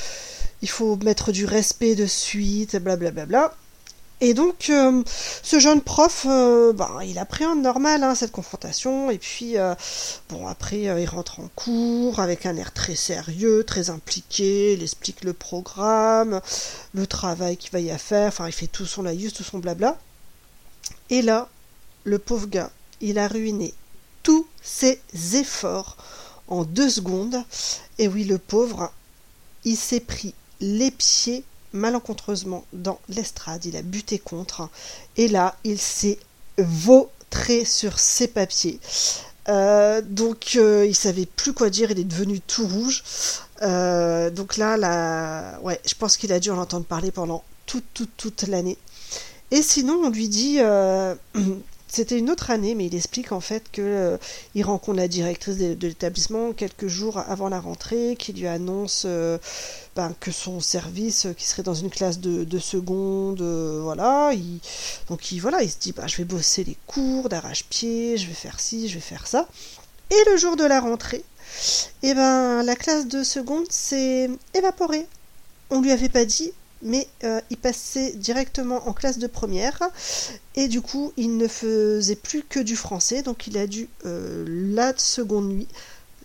il 0.63 0.69
faut 0.69 0.97
mettre 0.97 1.31
du 1.33 1.45
respect 1.47 1.95
de 1.95 2.07
suite, 2.07 2.77
blablabla. 2.77 3.25
Bla, 3.25 3.27
bla, 3.27 3.49
bla. 3.49 3.55
Et 4.25 4.33
donc, 4.33 4.71
euh, 4.71 5.03
ce 5.43 5.59
jeune 5.59 5.83
prof, 5.83 6.25
euh, 6.27 6.73
ben, 6.73 7.01
il 7.07 7.19
appréhende 7.19 7.61
normal 7.61 8.03
hein, 8.03 8.15
cette 8.15 8.33
confrontation, 8.33 9.11
et 9.11 9.19
puis, 9.19 9.59
euh, 9.59 9.75
bon, 10.31 10.47
après, 10.47 10.81
il 10.81 11.05
rentre 11.05 11.41
en 11.41 11.51
cours 11.55 12.21
avec 12.21 12.47
un 12.47 12.57
air 12.57 12.73
très 12.73 12.95
sérieux, 12.95 13.65
très 13.65 13.91
impliqué, 13.91 14.73
il 14.73 14.83
explique 14.83 15.25
le 15.25 15.35
programme, 15.35 16.41
le 16.95 17.07
travail 17.07 17.59
qu'il 17.59 17.71
va 17.71 17.81
y 17.81 17.91
faire, 17.99 18.29
enfin, 18.29 18.47
il 18.47 18.53
fait 18.55 18.67
tout 18.67 18.87
son 18.87 19.03
laïus, 19.03 19.35
tout 19.35 19.45
son 19.45 19.59
blabla. 19.59 19.99
Et 21.11 21.21
là, 21.21 21.51
le 22.05 22.19
pauvre 22.19 22.47
gars, 22.47 22.71
il 23.03 23.19
a 23.19 23.29
ruiné 23.29 23.75
tous 24.23 24.47
ses 24.63 25.03
efforts 25.35 25.99
en 26.49 26.65
deux 26.65 26.89
secondes. 26.89 27.45
Et 27.99 28.09
oui, 28.09 28.25
le 28.25 28.39
pauvre, 28.39 28.91
il 29.67 29.77
s'est 29.77 30.01
pris 30.01 30.33
les 30.61 30.91
pieds 30.91 31.45
malencontreusement 31.75 32.65
dans 32.73 32.99
l'estrade. 33.09 33.65
Il 33.67 33.77
a 33.77 33.83
buté 33.83 34.19
contre. 34.19 34.69
Et 35.17 35.29
là, 35.29 35.57
il 35.65 35.79
s'est 35.79 36.19
vautré 36.57 37.65
sur 37.65 37.99
ses 37.99 38.29
papiers. 38.29 38.81
Euh, 39.49 40.01
donc, 40.03 40.53
euh, 40.57 40.87
il 40.87 40.95
savait 40.95 41.27
plus 41.27 41.53
quoi 41.53 41.69
dire. 41.69 41.91
Il 41.91 41.99
est 41.99 42.05
devenu 42.05 42.41
tout 42.41 42.67
rouge. 42.67 43.03
Euh, 43.63 44.31
donc 44.31 44.57
là, 44.57 44.77
là, 44.77 45.59
ouais, 45.61 45.81
je 45.87 45.95
pense 45.95 46.17
qu'il 46.17 46.33
a 46.33 46.41
dû 46.41 46.51
en 46.51 46.59
entendre 46.59 46.87
parler 46.87 47.11
pendant 47.11 47.45
toute, 47.67 47.85
toute, 47.93 48.17
toute 48.17 48.43
l'année. 48.43 48.79
Et 49.51 49.63
sinon, 49.63 50.01
on 50.05 50.11
lui 50.11 50.29
dit, 50.29 50.57
euh, 50.61 51.15
c'était 51.95 52.19
une 52.19 52.29
autre 52.29 52.51
année, 52.51 52.75
mais 52.75 52.87
il 52.87 52.95
explique 52.95 53.31
en 53.31 53.39
fait 53.41 53.71
que 53.71 53.81
euh, 53.81 54.17
rencontre 54.65 54.97
la 54.97 55.07
directrice 55.07 55.57
de, 55.59 55.77
l'établissement 55.87 56.53
quelques 56.53 56.89
jours 56.89 57.19
avant 57.19 57.49
la 57.49 57.61
rentrée, 57.61 58.17
qui 58.19 58.33
lui 58.33 58.49
annonce 58.49 59.05
euh, 59.07 59.39
ben, 59.95 60.13
que 60.19 60.33
son 60.33 60.59
service, 60.59 61.27
euh, 61.27 61.35
qui 61.35 61.45
serait 61.45 61.63
dans 61.63 61.75
une 61.75 61.91
classe 61.91 62.19
de, 62.19 62.43
de 62.43 62.59
seconde, 62.59 63.43
voilà. 63.43 64.33
Il, 64.33 64.59
donc 65.09 65.31
il, 65.31 65.39
voilà, 65.39 65.63
il 65.63 65.71
se 65.71 65.79
dit, 65.79 65.93
bah, 65.93 66.09
je 66.09 66.17
vais 66.17 66.25
bosser 66.25 66.65
les 66.65 66.77
cours 66.89 67.29
d'arrache-pied, 67.29 68.17
je 68.19 68.27
vais 68.27 68.35
faire 68.35 68.59
ci, 68.59 68.89
je 68.89 68.95
vais 68.95 69.01
faire 69.01 69.29
ça. 69.29 69.49
Et 70.11 70.31
le 70.31 70.37
jour 70.37 70.57
de 70.57 70.65
la 70.65 70.81
rentrée, 70.81 71.25
eh 72.03 72.13
ben, 72.15 72.65
la 72.65 72.75
classe 72.75 73.07
de 73.07 73.23
seconde 73.23 73.71
s'est 73.71 74.31
évaporée. 74.53 75.07
On 75.71 75.81
lui 75.81 75.93
avait 75.93 76.09
pas 76.09 76.25
dit, 76.25 76.53
mais 76.85 77.09
euh, 77.25 77.41
il 77.51 77.57
passait 77.57 78.13
directement 78.13 78.87
en 78.87 78.93
classe 78.93 79.19
de 79.19 79.27
première. 79.27 79.81
Et 80.55 80.69
du 80.69 80.81
coup 80.81 81.13
il 81.17 81.37
ne 81.37 81.49
faisait 81.49 82.17
plus 82.17 82.43
que 82.43 82.61
du 82.61 82.77
français. 82.77 83.23
Donc 83.23 83.47
il 83.47 83.59
a 83.59 83.67
dû 83.67 83.89
euh, 84.07 84.45
la 84.75 84.97
seconde 84.97 85.49
nuit 85.49 85.69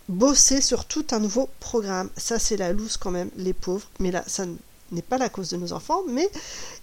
bosser 0.08 0.62
sur 0.62 0.86
tout 0.86 1.06
un 1.12 1.20
nouveau 1.20 1.50
programme. 1.60 2.10
Ça 2.18 2.38
c'est 2.38 2.58
la 2.58 2.74
loose 2.74 2.98
quand 2.98 3.12
même 3.12 3.30
les 3.38 3.54
pauvres. 3.54 3.90
Mais 4.00 4.12
là 4.12 4.24
ça 4.28 4.46
n'est 4.92 5.02
pas 5.02 5.18
la 5.18 5.30
cause 5.30 5.50
de 5.50 5.58
nos 5.58 5.72
enfants 5.72 6.02
mais 6.08 6.30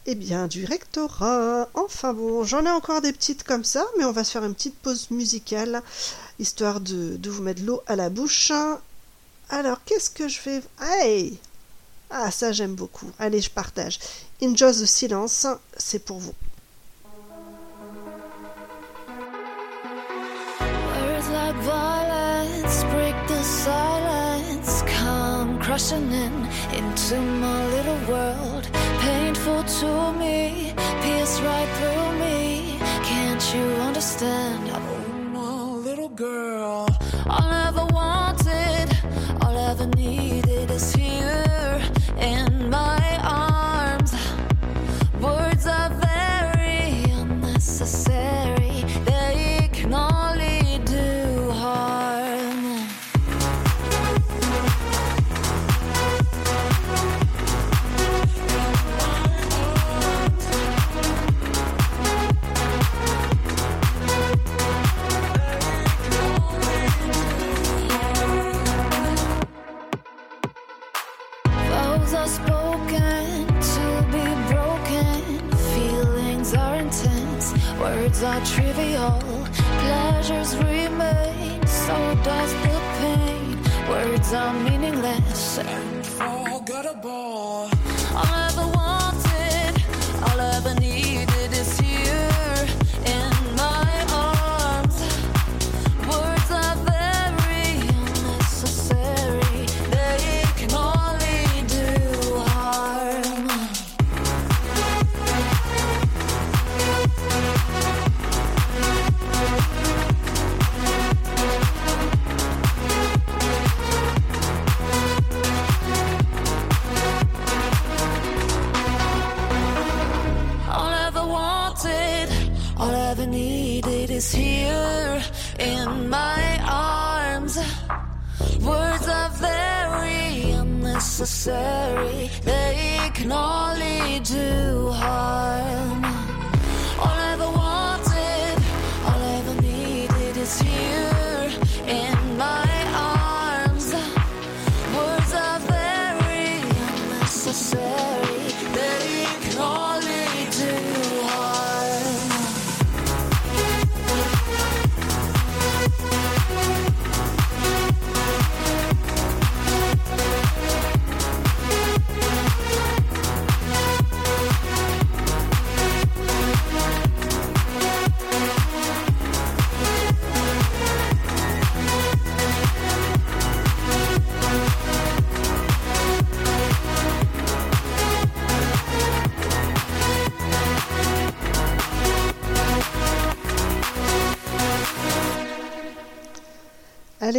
eh 0.07 0.15
bien 0.15 0.47
du 0.47 0.65
rectorat. 0.65 1.69
Enfin 1.75 2.15
bon 2.15 2.45
j'en 2.45 2.65
ai 2.65 2.71
encore 2.71 3.03
des 3.03 3.13
petites 3.13 3.43
comme 3.43 3.65
ça 3.65 3.85
mais 3.99 4.05
on 4.05 4.13
va 4.13 4.25
se 4.25 4.33
faire 4.33 4.45
une 4.45 4.55
petite 4.55 4.77
pause 4.77 5.11
musicale 5.11 5.83
histoire 6.39 6.81
de, 6.81 7.19
vous 7.29 7.43
mettre 7.43 7.63
l'eau 7.63 7.83
à 7.87 7.97
la 7.97 8.11
bouche. 8.11 8.53
Alors 9.49 9.79
qu'est-ce 9.85 10.11
que 10.11 10.29
je 10.29 10.39
fais 10.39 10.63
hey 10.81 11.39
ah, 12.11 12.31
ça 12.31 12.53
j'aime 12.53 12.75
beaucoup. 12.75 13.11
Allez, 13.19 13.41
je 13.41 13.51
partage. 13.51 13.99
Enjoy 14.43 14.73
the 14.73 14.87
Silence, 14.87 15.47
c'est 15.77 16.05
pour 16.05 16.19
vous. 16.19 16.35
Words 20.61 21.29
like 21.33 21.57
violence 21.63 22.85
break 22.93 23.15
the 23.27 23.43
silence, 23.43 24.83
come 24.87 25.59
crashing 25.59 26.11
in 26.13 26.33
into 26.73 27.17
my 27.21 27.67
little 27.69 27.99
world. 28.09 28.69
Painful 29.01 29.63
to 29.81 30.13
me, 30.13 30.73
pierce 31.03 31.41
right 31.41 31.69
through 31.79 32.19
me. 32.21 32.79
Can't 33.05 33.55
you 33.55 33.67
understand? 33.89 34.71
Oh, 34.73 35.13
my 35.33 35.89
little 35.89 36.11
girl. 36.11 36.87
All 37.29 37.49
I 37.51 37.69
ever 37.69 37.87
wanted, 37.87 38.89
all 39.43 39.57
I 39.57 39.71
ever 39.71 39.87
needed 39.87 40.71
is 40.71 40.95
here 40.95 41.46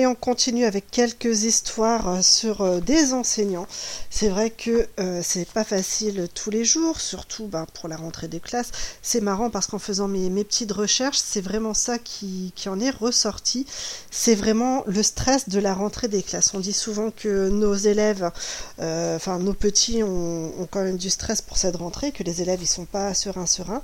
on 0.07 0.15
continue 0.15 0.65
avec 0.65 0.89
quelques 0.89 1.43
histoires 1.43 2.09
euh, 2.09 2.21
sur 2.21 2.61
euh, 2.61 2.79
des 2.79 3.13
enseignants. 3.13 3.67
C'est 4.09 4.29
vrai 4.29 4.49
que 4.49 4.87
euh, 4.99 5.21
c'est 5.23 5.47
pas 5.47 5.63
facile 5.63 6.27
tous 6.33 6.49
les 6.49 6.65
jours, 6.65 6.99
surtout 6.99 7.47
ben, 7.47 7.65
pour 7.73 7.87
la 7.87 7.97
rentrée 7.97 8.27
des 8.27 8.39
classes. 8.39 8.71
C'est 9.01 9.21
marrant 9.21 9.49
parce 9.49 9.67
qu'en 9.67 9.79
faisant 9.79 10.07
mes, 10.07 10.29
petites 10.43 10.71
recherches, 10.71 11.19
c'est 11.23 11.41
vraiment 11.41 11.73
ça 11.73 11.99
qui, 11.99 12.53
en 12.67 12.79
est 12.79 12.89
ressorti. 12.89 13.65
C'est 14.11 14.35
vraiment 14.35 14.83
le 14.87 15.03
stress 15.03 15.49
de 15.49 15.59
la 15.59 15.73
rentrée 15.73 16.07
des 16.07 16.23
classes. 16.23 16.53
On 16.53 16.59
dit 16.59 16.73
souvent 16.73 17.11
que 17.11 17.49
nos 17.49 17.75
élèves, 17.75 18.31
enfin 18.79 19.39
nos 19.39 19.53
petits, 19.53 20.03
ont, 20.03 20.67
quand 20.71 20.83
même 20.83 20.97
du 20.97 21.09
stress 21.09 21.41
pour 21.41 21.57
cette 21.57 21.75
rentrée, 21.75 22.11
que 22.11 22.23
les 22.23 22.41
élèves 22.41 22.59
ils 22.61 22.67
sont 22.67 22.85
pas 22.85 23.13
sereins 23.13 23.45
sereins. 23.45 23.81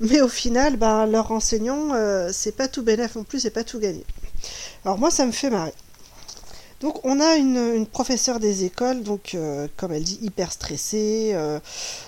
Mais 0.00 0.20
au 0.20 0.28
final, 0.28 0.76
ben, 0.76 1.06
leur 1.06 1.32
enseignant, 1.32 1.94
euh, 1.94 2.30
c'est 2.32 2.56
pas 2.56 2.68
tout 2.68 2.82
bénéf 2.82 3.14
non 3.14 3.24
plus, 3.24 3.40
c'est 3.40 3.50
pas 3.50 3.64
tout 3.64 3.78
gagné. 3.78 4.04
Alors 4.84 4.98
moi, 4.98 5.10
ça 5.10 5.26
me 5.26 5.32
fait 5.32 5.50
marrer. 5.50 5.72
Donc 6.82 6.98
on 7.04 7.20
a 7.20 7.36
une, 7.36 7.86
professeure 7.86 8.40
des 8.40 8.64
écoles, 8.64 9.04
donc 9.04 9.36
euh, 9.36 9.68
comme 9.76 9.92
elle 9.92 10.02
dit, 10.02 10.18
hyper 10.20 10.50
stressée. 10.50 11.30
euh, 11.32 11.60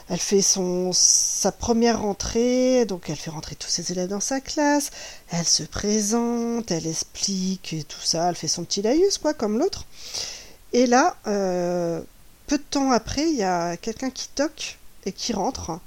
elle 0.08 0.18
fait 0.18 0.42
sa 0.42 1.52
première 1.52 2.02
rentrée, 2.02 2.84
donc 2.84 3.08
elle 3.08 3.16
fait 3.16 3.30
rentrer 3.30 3.54
tous 3.54 3.68
ses 3.68 3.92
élèves 3.92 4.08
dans 4.08 4.18
sa 4.20 4.40
classe. 4.40 4.90
Elle 5.30 5.44
se 5.46 5.62
présente, 5.62 6.72
elle 6.72 6.88
explique 6.88 7.72
et 7.72 7.84
tout 7.84 8.00
ça. 8.00 8.28
Elle 8.28 8.34
fait 8.34 8.48
son 8.48 8.64
petit 8.64 8.82
laïus, 8.82 9.18
quoi, 9.18 9.32
comme 9.32 9.60
l'autre. 9.60 9.86
Et 10.72 10.86
là, 10.88 11.16
euh, 11.28 12.00
peu 12.48 12.58
de 12.58 12.64
temps 12.64 12.90
après, 12.90 13.30
il 13.30 13.36
y 13.36 13.44
a 13.44 13.76
quelqu'un 13.76 14.10
qui 14.10 14.26
toque 14.34 14.78
et 15.06 15.12
qui 15.12 15.32
rentre. 15.32 15.78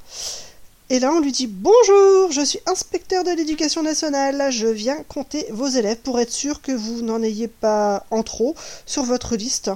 Et 0.90 1.00
là, 1.00 1.12
on 1.12 1.20
lui 1.20 1.34
dit 1.34 1.48
Bonjour, 1.48 2.32
je 2.32 2.42
suis 2.46 2.60
inspecteur 2.66 3.26
de 3.26 3.32
l'éducation 3.32 3.84
nationale. 3.84 4.52
Je 4.52 4.68
viens 4.68 5.04
compter 5.10 5.46
vos 5.52 5.68
élèves 5.68 5.98
pour 5.98 6.18
être 6.18 6.32
sûr 6.32 6.62
que 6.62 6.72
vous 6.72 7.02
n'en 7.02 7.22
ayez 7.22 7.50
pas 7.50 8.06
en 8.10 8.24
trop 8.24 8.56
sur 8.86 9.04
votre 9.04 9.36
liste. 9.36 9.70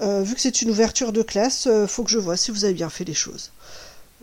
Euh, 0.00 0.22
vu 0.22 0.36
que 0.36 0.40
c'est 0.40 0.62
une 0.62 0.70
ouverture 0.70 1.12
de 1.12 1.22
classe, 1.22 1.66
euh, 1.66 1.88
faut 1.88 2.04
que 2.04 2.10
je 2.10 2.18
vois 2.18 2.36
si 2.36 2.52
vous 2.52 2.64
avez 2.64 2.74
bien 2.74 2.90
fait 2.90 3.04
les 3.04 3.14
choses. 3.14 3.50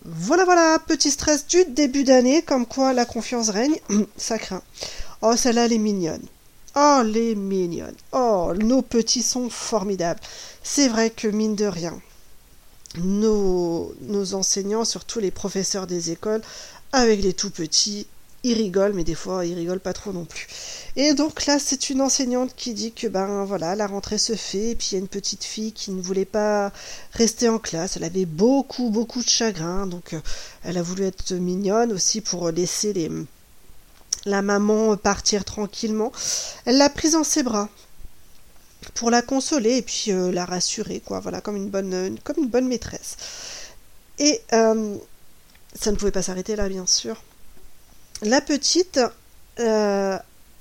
Voilà, 0.05 0.45
voilà, 0.45 0.79
petit 0.79 1.11
stress 1.11 1.45
du 1.45 1.65
début 1.65 2.05
d'année, 2.05 2.41
comme 2.41 2.65
quoi 2.65 2.93
la 2.93 3.03
confiance 3.03 3.49
règne. 3.49 3.75
Ça 4.17 4.39
craint. 4.39 4.63
Oh, 5.21 5.35
celle-là, 5.35 5.65
elle 5.65 5.73
est 5.73 5.77
mignonne. 5.77 6.25
Oh, 6.77 7.01
les 7.03 7.35
mignonnes. 7.35 7.95
Oh, 8.13 8.53
nos 8.57 8.81
petits 8.81 9.23
sont 9.23 9.49
formidables. 9.49 10.21
C'est 10.63 10.87
vrai 10.87 11.09
que 11.09 11.27
mine 11.27 11.55
de 11.55 11.65
rien, 11.65 11.99
nos, 12.99 13.93
nos 14.01 14.33
enseignants, 14.33 14.85
surtout 14.85 15.19
les 15.19 15.31
professeurs 15.31 15.87
des 15.87 16.11
écoles, 16.11 16.41
avec 16.91 17.21
les 17.21 17.33
tout 17.33 17.49
petits, 17.49 18.07
ils 18.43 18.53
rigolent, 18.53 18.93
mais 18.93 19.03
des 19.03 19.15
fois 19.15 19.45
ils 19.45 19.53
rigolent 19.53 19.79
pas 19.79 19.93
trop 19.93 20.13
non 20.13 20.25
plus. 20.25 20.47
Et 20.95 21.13
donc 21.13 21.45
là, 21.45 21.59
c'est 21.59 21.89
une 21.89 22.01
enseignante 22.01 22.55
qui 22.55 22.73
dit 22.73 22.93
que 22.93 23.07
ben 23.07 23.43
voilà, 23.43 23.75
la 23.75 23.87
rentrée 23.87 24.17
se 24.17 24.35
fait, 24.35 24.71
et 24.71 24.75
puis 24.75 24.89
il 24.91 24.93
y 24.93 24.97
a 24.97 24.99
une 24.99 25.07
petite 25.07 25.43
fille 25.43 25.73
qui 25.73 25.91
ne 25.91 26.01
voulait 26.01 26.25
pas 26.25 26.71
rester 27.13 27.49
en 27.49 27.59
classe. 27.59 27.97
Elle 27.97 28.05
avait 28.05 28.25
beaucoup, 28.25 28.89
beaucoup 28.89 29.21
de 29.21 29.29
chagrin, 29.29 29.87
donc 29.87 30.13
euh, 30.13 30.21
elle 30.63 30.77
a 30.77 30.81
voulu 30.81 31.03
être 31.03 31.33
mignonne 31.33 31.91
aussi 31.91 32.21
pour 32.21 32.49
laisser 32.51 32.93
les 32.93 33.11
la 34.25 34.41
maman 34.41 34.97
partir 34.97 35.45
tranquillement. 35.45 36.11
Elle 36.65 36.77
l'a 36.77 36.89
prise 36.89 37.15
en 37.15 37.23
ses 37.23 37.43
bras 37.43 37.69
pour 38.95 39.09
la 39.09 39.21
consoler 39.21 39.77
et 39.77 39.81
puis 39.81 40.05
euh, 40.09 40.31
la 40.31 40.45
rassurer, 40.45 40.99
quoi. 40.99 41.19
Voilà, 41.19 41.41
comme 41.41 41.55
une 41.55 41.69
bonne, 41.69 42.17
comme 42.23 42.37
une 42.37 42.49
bonne 42.49 42.67
maîtresse. 42.67 43.17
Et 44.19 44.41
euh, 44.53 44.95
ça 45.73 45.91
ne 45.91 45.95
pouvait 45.95 46.11
pas 46.11 46.21
s'arrêter 46.21 46.55
là, 46.55 46.67
bien 46.69 46.85
sûr. 46.85 47.23
La 48.21 48.41
petite 48.41 48.99
euh, 49.59 50.17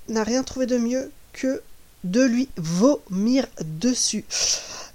n'a 0.07 0.23
rien 0.23 0.43
trouvé 0.43 0.65
de 0.65 0.77
mieux 0.77 1.11
que 1.33 1.61
de 2.05 2.23
lui 2.23 2.47
vomir 2.55 3.45
dessus. 3.61 4.23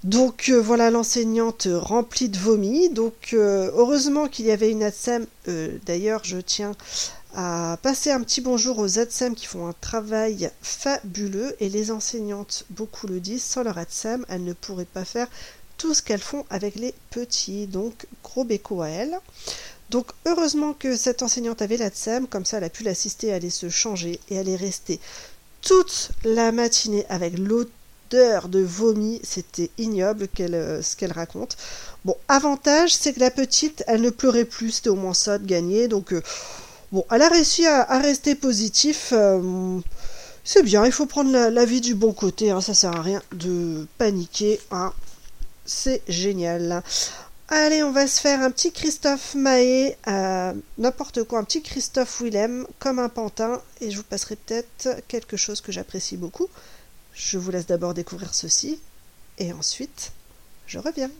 Donc 0.03 0.49
voilà 0.49 0.89
l'enseignante 0.89 1.67
remplie 1.71 2.29
de 2.29 2.37
vomi. 2.37 2.89
Donc 2.89 3.33
heureusement 3.33 4.27
qu'il 4.27 4.45
y 4.45 4.51
avait 4.51 4.71
une 4.71 4.83
ATSEM. 4.83 5.27
Euh, 5.47 5.77
D'ailleurs, 5.85 6.21
je 6.23 6.37
tiens 6.37 6.73
à 7.35 7.77
passer 7.81 8.11
un 8.11 8.21
petit 8.21 8.39
bonjour 8.39 8.79
aux 8.79 8.97
ATSEM 8.97 9.35
qui 9.35 9.45
font 9.45 9.67
un 9.67 9.73
travail 9.81 10.49
fabuleux 10.61 11.55
et 11.59 11.69
les 11.69 11.91
enseignantes, 11.91 12.65
beaucoup 12.69 13.07
le 13.07 13.19
disent, 13.19 13.43
sans 13.43 13.63
leur 13.63 13.77
ATSEM, 13.77 14.25
elles 14.29 14.43
ne 14.43 14.53
pourraient 14.53 14.85
pas 14.85 15.03
faire 15.03 15.27
tout 15.77 15.93
ce 15.93 16.01
qu'elles 16.01 16.21
font 16.21 16.45
avec 16.49 16.75
les 16.75 16.93
petits. 17.09 17.67
Donc 17.67 18.07
gros 18.23 18.45
béco 18.45 18.81
à 18.81 18.89
elles. 18.89 19.19
Donc 19.89 20.07
heureusement 20.25 20.73
que 20.73 20.95
cette 20.95 21.21
enseignante 21.23 21.61
avait 21.61 21.77
l'ATSEM, 21.77 22.27
comme 22.27 22.45
ça 22.45 22.57
elle 22.57 22.63
a 22.63 22.69
pu 22.69 22.83
l'assister 22.83 23.33
à 23.33 23.35
aller 23.35 23.49
se 23.49 23.69
changer 23.69 24.19
et 24.29 24.35
elle 24.35 24.49
est 24.49 24.55
restée 24.55 24.99
toute 25.61 26.11
la 26.23 26.51
matinée 26.51 27.05
avec 27.09 27.37
l'odeur 27.37 28.47
de 28.47 28.59
vomi, 28.59 29.19
c'était 29.23 29.71
ignoble 29.77 30.27
qu'elle, 30.27 30.55
euh, 30.55 30.81
ce 30.81 30.95
qu'elle 30.95 31.11
raconte. 31.11 31.57
Bon, 32.05 32.15
avantage, 32.27 32.93
c'est 32.93 33.13
que 33.13 33.19
la 33.19 33.31
petite, 33.31 33.83
elle 33.87 34.01
ne 34.01 34.11
pleurait 34.11 34.45
plus, 34.45 34.71
c'était 34.71 34.89
au 34.89 34.95
moins 34.95 35.15
ça 35.15 35.39
de 35.39 35.47
gagner, 35.47 35.87
donc 35.87 36.13
euh, 36.13 36.21
bon, 36.91 37.05
elle 37.11 37.21
a 37.21 37.29
réussi 37.29 37.65
à, 37.65 37.99
rester 37.99 38.35
positif. 38.35 39.09
euh, 39.11 39.79
c'est 40.43 40.63
bien, 40.63 40.85
il 40.85 40.91
faut 40.91 41.07
prendre 41.07 41.31
la, 41.31 41.49
la 41.49 41.65
vie 41.65 41.81
du 41.81 41.95
bon 41.95 42.13
côté, 42.13 42.51
hein, 42.51 42.61
ça 42.61 42.73
sert 42.73 42.95
à 42.95 43.01
rien 43.01 43.21
de 43.33 43.87
paniquer, 43.97 44.59
hein. 44.71 44.93
c'est 45.65 46.03
génial. 46.07 46.83
Allez, 47.47 47.83
on 47.83 47.91
va 47.91 48.07
se 48.07 48.19
faire 48.19 48.41
un 48.41 48.49
petit 48.49 48.71
Christophe 48.71 49.35
Mahé, 49.35 49.97
euh, 50.07 50.53
n'importe 50.79 51.23
quoi, 51.23 51.39
un 51.39 51.43
petit 51.43 51.61
Christophe 51.61 52.21
Willem, 52.21 52.65
comme 52.79 52.97
un 52.97 53.09
pantin, 53.09 53.61
et 53.81 53.91
je 53.91 53.97
vous 53.97 54.03
passerai 54.03 54.35
peut-être 54.35 54.89
quelque 55.07 55.37
chose 55.37 55.61
que 55.61 55.71
j'apprécie 55.71 56.17
beaucoup. 56.17 56.47
Je 57.13 57.37
vous 57.37 57.51
laisse 57.51 57.67
d'abord 57.67 57.93
découvrir 57.93 58.33
ceci, 58.33 58.79
et 59.37 59.53
ensuite, 59.53 60.11
je 60.65 60.79
reviens. 60.79 61.11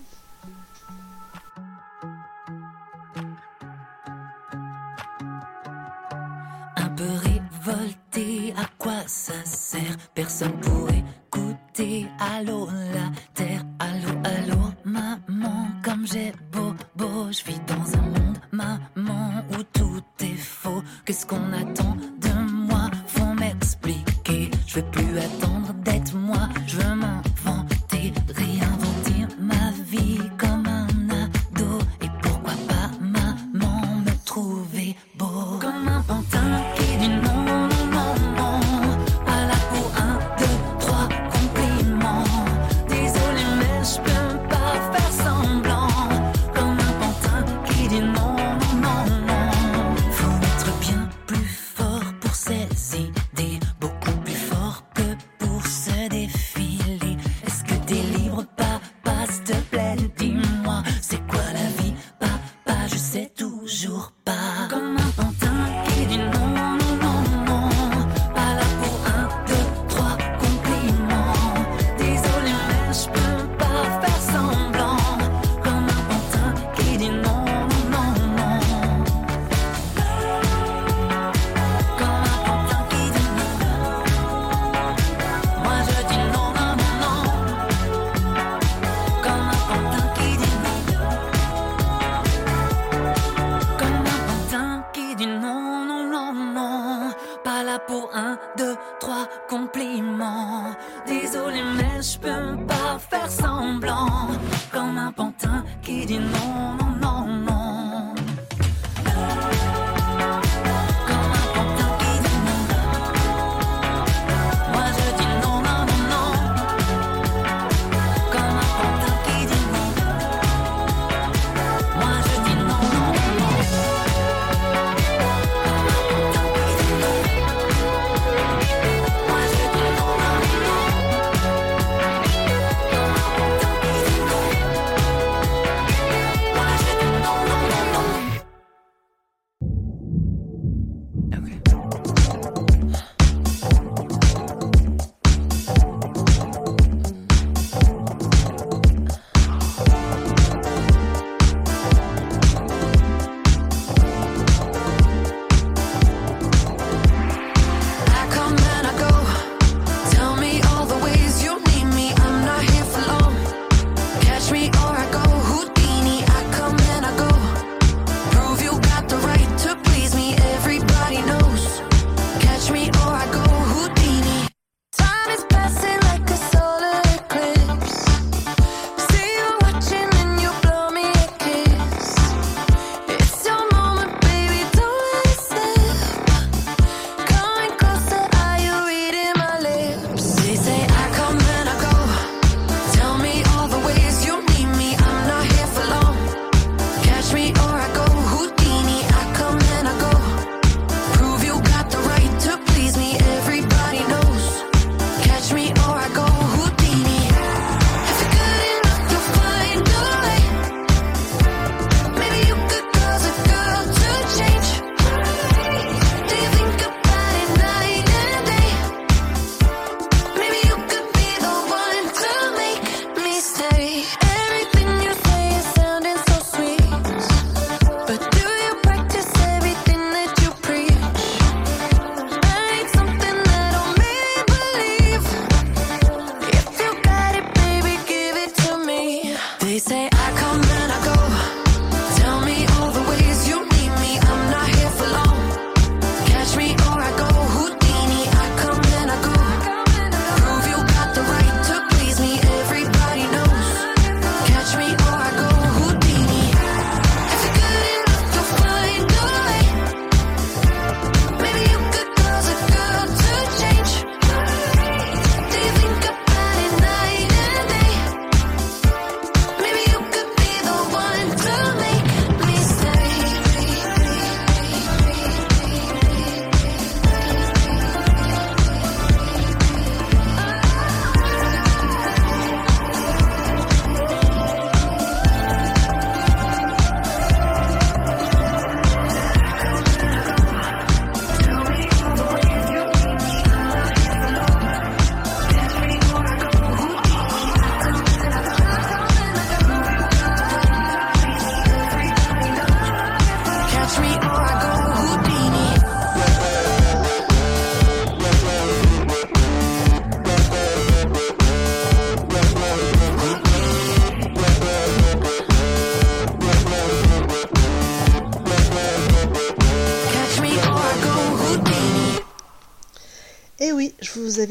peut 6.96 7.04
révolter, 7.30 8.54
à 8.58 8.66
quoi 8.78 9.04
ça 9.08 9.34
sert? 9.44 9.98
Personne 10.14 10.58
pour 10.62 10.90
écouter. 10.90 12.08
Allô, 12.20 12.68
la 12.68 13.12
terre, 13.34 13.64
allô, 13.80 14.20
allô, 14.24 14.72
maman, 14.86 15.68
comme 15.84 16.08
j'ai 16.08 16.32
beau, 16.52 16.74
beau, 16.96 17.32
je 17.32 17.44
vis 17.44 17.60
dans 17.68 17.98
un 17.98 18.02
monde, 18.02 18.38
maman, 18.52 19.44
où 19.52 19.64
tout 19.74 20.02
est 20.22 20.38
faux. 20.38 20.82
Qu'est-ce 21.06 21.26
qu'on 21.26 21.52
attend 21.52 21.98
de 22.22 22.34
moi? 22.52 22.90
Faut 23.08 23.34
m'expliquer, 23.34 24.52
je 24.66 24.76
veux 24.76 24.86
plus. 24.92 25.20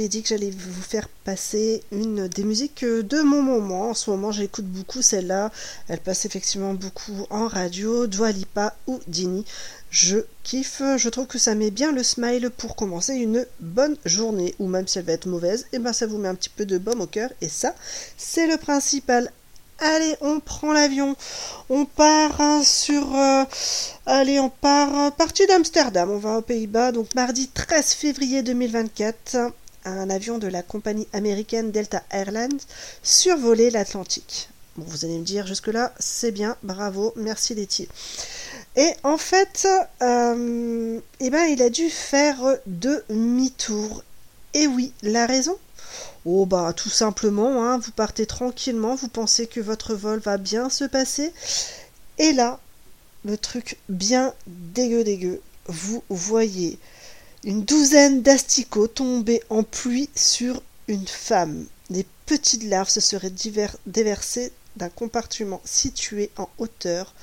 Avais 0.04 0.10
dit 0.10 0.22
que 0.22 0.28
j'allais 0.28 0.50
vous 0.50 0.82
faire 0.82 1.08
passer 1.24 1.82
une 1.90 2.28
des 2.28 2.44
musiques 2.44 2.84
de 2.84 3.22
mon 3.22 3.40
moment. 3.40 3.88
En 3.88 3.94
ce 3.94 4.10
moment, 4.10 4.32
j'écoute 4.32 4.66
beaucoup 4.66 5.00
celle-là. 5.00 5.50
Elle 5.88 6.00
passe 6.00 6.26
effectivement 6.26 6.74
beaucoup 6.74 7.26
en 7.30 7.48
radio, 7.48 8.06
Dua 8.06 8.30
Lipa 8.30 8.76
ou 8.86 9.00
Dini. 9.08 9.46
Je 9.88 10.18
kiffe, 10.42 10.82
je 10.98 11.08
trouve 11.08 11.26
que 11.26 11.38
ça 11.38 11.54
met 11.54 11.70
bien 11.70 11.90
le 11.90 12.02
smile 12.02 12.50
pour 12.50 12.76
commencer 12.76 13.14
une 13.14 13.46
bonne 13.60 13.96
journée, 14.04 14.54
ou 14.58 14.68
même 14.68 14.86
si 14.86 14.98
elle 14.98 15.06
va 15.06 15.12
être 15.12 15.26
mauvaise, 15.26 15.64
et 15.72 15.78
ben 15.78 15.94
ça 15.94 16.06
vous 16.06 16.18
met 16.18 16.28
un 16.28 16.34
petit 16.34 16.50
peu 16.50 16.66
de 16.66 16.76
baume 16.76 17.00
au 17.00 17.06
cœur, 17.06 17.30
et 17.40 17.48
ça, 17.48 17.74
c'est 18.18 18.46
le 18.46 18.58
principal. 18.58 19.32
Allez, 19.78 20.16
on 20.20 20.38
prend 20.38 20.74
l'avion, 20.74 21.16
on 21.70 21.86
part 21.86 22.42
hein, 22.42 22.62
sur... 22.62 23.16
euh, 23.16 23.44
allez, 24.04 24.38
on 24.38 24.50
part 24.50 25.06
euh, 25.06 25.10
partie 25.10 25.46
d'Amsterdam, 25.46 26.10
on 26.10 26.18
va 26.18 26.36
aux 26.36 26.42
Pays-Bas, 26.42 26.92
donc 26.92 27.14
mardi 27.14 27.48
13 27.48 27.94
février 27.94 28.42
2024, 28.42 29.54
un 29.84 30.10
avion 30.10 30.38
de 30.38 30.48
la 30.48 30.62
compagnie 30.62 31.08
américaine 31.12 31.70
Delta 31.70 32.02
Airlines 32.10 32.58
survolait 33.02 33.70
l'Atlantique. 33.70 34.48
Bon, 34.76 34.84
vous 34.88 35.04
allez 35.04 35.18
me 35.18 35.24
dire, 35.24 35.46
jusque-là, 35.46 35.94
c'est 36.00 36.32
bien, 36.32 36.56
bravo, 36.62 37.12
merci 37.16 37.54
Letty. 37.54 37.88
Et 38.76 38.90
en 39.04 39.18
fait, 39.18 39.68
euh, 40.02 41.00
eh 41.20 41.30
ben, 41.30 41.44
il 41.44 41.62
a 41.62 41.70
dû 41.70 41.90
faire 41.90 42.56
demi-tour. 42.66 44.02
Et 44.52 44.66
oui, 44.66 44.92
la 45.02 45.26
raison? 45.26 45.56
Oh 46.24 46.46
bah 46.46 46.72
tout 46.74 46.90
simplement, 46.90 47.64
hein, 47.64 47.78
vous 47.78 47.92
partez 47.92 48.26
tranquillement, 48.26 48.94
vous 48.94 49.08
pensez 49.08 49.46
que 49.46 49.60
votre 49.60 49.94
vol 49.94 50.18
va 50.20 50.38
bien 50.38 50.70
se 50.70 50.84
passer. 50.84 51.32
Et 52.18 52.32
là, 52.32 52.58
le 53.24 53.36
truc 53.36 53.78
bien 53.88 54.32
dégueu 54.46 55.04
dégueu, 55.04 55.40
vous 55.68 56.02
voyez 56.08 56.78
une 57.44 57.62
douzaine 57.62 58.22
d'asticots 58.22 58.88
tomber 58.88 59.42
en 59.50 59.62
pluie 59.62 60.08
sur 60.14 60.62
une 60.88 61.06
femme. 61.06 61.66
Des 61.90 62.06
petites 62.24 62.64
larves 62.64 62.88
se 62.88 63.00
seraient 63.00 63.32
déversées 63.86 64.52
d'un 64.76 64.88
compartiment 64.88 65.60
situé 65.64 66.30
en 66.38 66.48
hauteur 66.58 67.14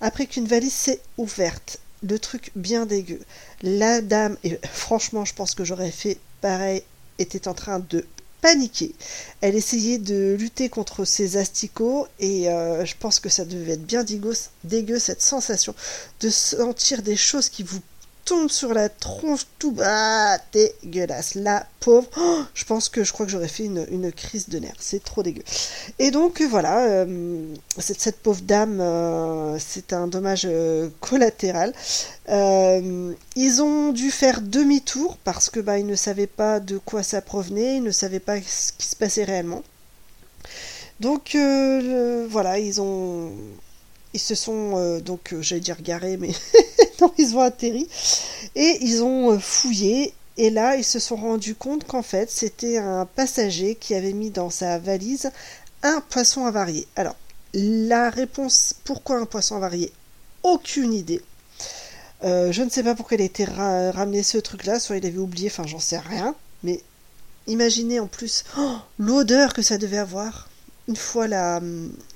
après 0.00 0.26
qu'une 0.26 0.46
valise 0.46 0.72
s'est 0.72 1.00
ouverte. 1.18 1.80
Le 2.02 2.18
truc 2.18 2.52
bien 2.54 2.86
dégueu. 2.86 3.20
La 3.62 4.00
dame, 4.00 4.36
et 4.44 4.58
franchement, 4.70 5.24
je 5.24 5.34
pense 5.34 5.54
que 5.54 5.64
j'aurais 5.64 5.90
fait 5.90 6.18
pareil, 6.40 6.82
était 7.18 7.48
en 7.48 7.54
train 7.54 7.80
de 7.80 8.06
paniquer. 8.42 8.94
Elle 9.40 9.56
essayait 9.56 9.98
de 9.98 10.36
lutter 10.38 10.68
contre 10.68 11.04
ces 11.04 11.36
asticots 11.38 12.06
et 12.20 12.50
euh, 12.50 12.84
je 12.84 12.94
pense 13.00 13.18
que 13.18 13.30
ça 13.30 13.44
devait 13.44 13.72
être 13.72 13.86
bien 13.86 14.04
dégueu 14.04 14.98
cette 14.98 15.22
sensation 15.22 15.74
de 16.20 16.28
sentir 16.28 17.02
des 17.02 17.16
choses 17.16 17.48
qui 17.48 17.62
vous 17.62 17.80
tombent 18.24 18.50
sur 18.50 18.74
la 18.74 18.88
tronche 18.88 19.46
tout 19.58 19.72
bas, 19.72 20.38
dégueulasse. 20.52 21.34
La 21.34 21.66
pauvre, 21.80 22.08
oh, 22.16 22.42
je 22.54 22.64
pense 22.64 22.88
que 22.88 23.04
je 23.04 23.12
crois 23.12 23.26
que 23.26 23.32
j'aurais 23.32 23.48
fait 23.48 23.64
une, 23.64 24.12
crise 24.12 24.48
de 24.48 24.58
nerfs. 24.58 24.76
C'est 24.78 25.02
trop 25.02 25.22
dégueu. 25.22 25.42
Et 25.98 26.10
donc 26.10 26.42
voilà, 26.42 26.84
euh, 26.84 27.54
cette, 27.78 28.18
pauvre 28.20 28.42
dame, 28.42 28.80
euh, 28.80 29.58
c'est 29.58 29.92
un 29.92 30.06
dommage 30.06 30.42
euh, 30.46 30.88
collatéral. 31.00 31.72
Euh, 32.28 33.12
ils 33.36 33.62
ont 33.62 33.92
dû 33.92 34.10
faire 34.10 34.40
demi-tour 34.40 35.18
parce 35.24 35.50
que 35.50 35.60
bah, 35.60 35.78
ils 35.78 35.86
ne 35.86 35.96
savaient 35.96 36.26
pas 36.26 36.60
de 36.60 36.78
quoi 36.78 37.02
ça 37.02 37.20
provenait, 37.20 37.76
ils 37.76 37.82
ne 37.82 37.90
savaient 37.90 38.20
pas 38.20 38.36
ce 38.40 38.72
qui 38.72 38.86
se 38.86 38.96
passait 38.96 39.24
réellement. 39.24 39.62
Donc 41.00 41.34
euh, 41.34 42.26
voilà, 42.30 42.58
ils 42.58 42.80
ont, 42.80 43.32
ils 44.14 44.20
se 44.20 44.34
sont 44.34 44.78
euh, 44.78 45.00
donc, 45.00 45.32
euh, 45.32 45.42
j'allais 45.42 45.60
dire 45.60 45.82
garés, 45.82 46.16
mais 46.16 46.30
non, 47.00 47.12
ils 47.18 47.36
ont 47.36 47.40
atterri 47.40 47.88
et 48.54 48.78
ils 48.80 49.02
ont 49.02 49.32
euh, 49.32 49.38
fouillé. 49.38 50.14
Et 50.36 50.50
là, 50.50 50.76
ils 50.76 50.84
se 50.84 50.98
sont 50.98 51.16
rendus 51.16 51.54
compte 51.54 51.84
qu'en 51.84 52.02
fait, 52.02 52.30
c'était 52.30 52.78
un 52.78 53.06
passager 53.06 53.74
qui 53.76 53.94
avait 53.94 54.12
mis 54.12 54.30
dans 54.30 54.50
sa 54.50 54.78
valise 54.78 55.30
un 55.82 56.00
poisson 56.00 56.46
avarié. 56.46 56.88
Alors, 56.96 57.14
la 57.52 58.10
réponse 58.10 58.74
pourquoi 58.84 59.18
un 59.18 59.26
poisson 59.26 59.56
avarié 59.56 59.92
Aucune 60.42 60.92
idée. 60.92 61.22
Je 62.22 62.62
ne 62.62 62.70
sais 62.70 62.82
pas 62.82 62.94
pourquoi 62.94 63.16
il 63.16 63.20
a 63.20 63.26
été 63.26 63.44
ra- 63.44 63.90
ramené 63.92 64.22
ce 64.22 64.38
truc-là, 64.38 64.80
soit 64.80 64.96
il 64.96 65.04
avait 65.06 65.18
oublié, 65.18 65.50
enfin 65.50 65.66
j'en 65.66 65.78
sais 65.78 65.98
rien. 65.98 66.34
Mais 66.62 66.80
imaginez 67.46 68.00
en 68.00 68.06
plus 68.06 68.44
oh, 68.58 68.76
l'odeur 68.98 69.52
que 69.52 69.60
ça 69.62 69.76
devait 69.76 69.98
avoir 69.98 70.48
une 70.86 70.96
fois 70.96 71.26
la, 71.28 71.60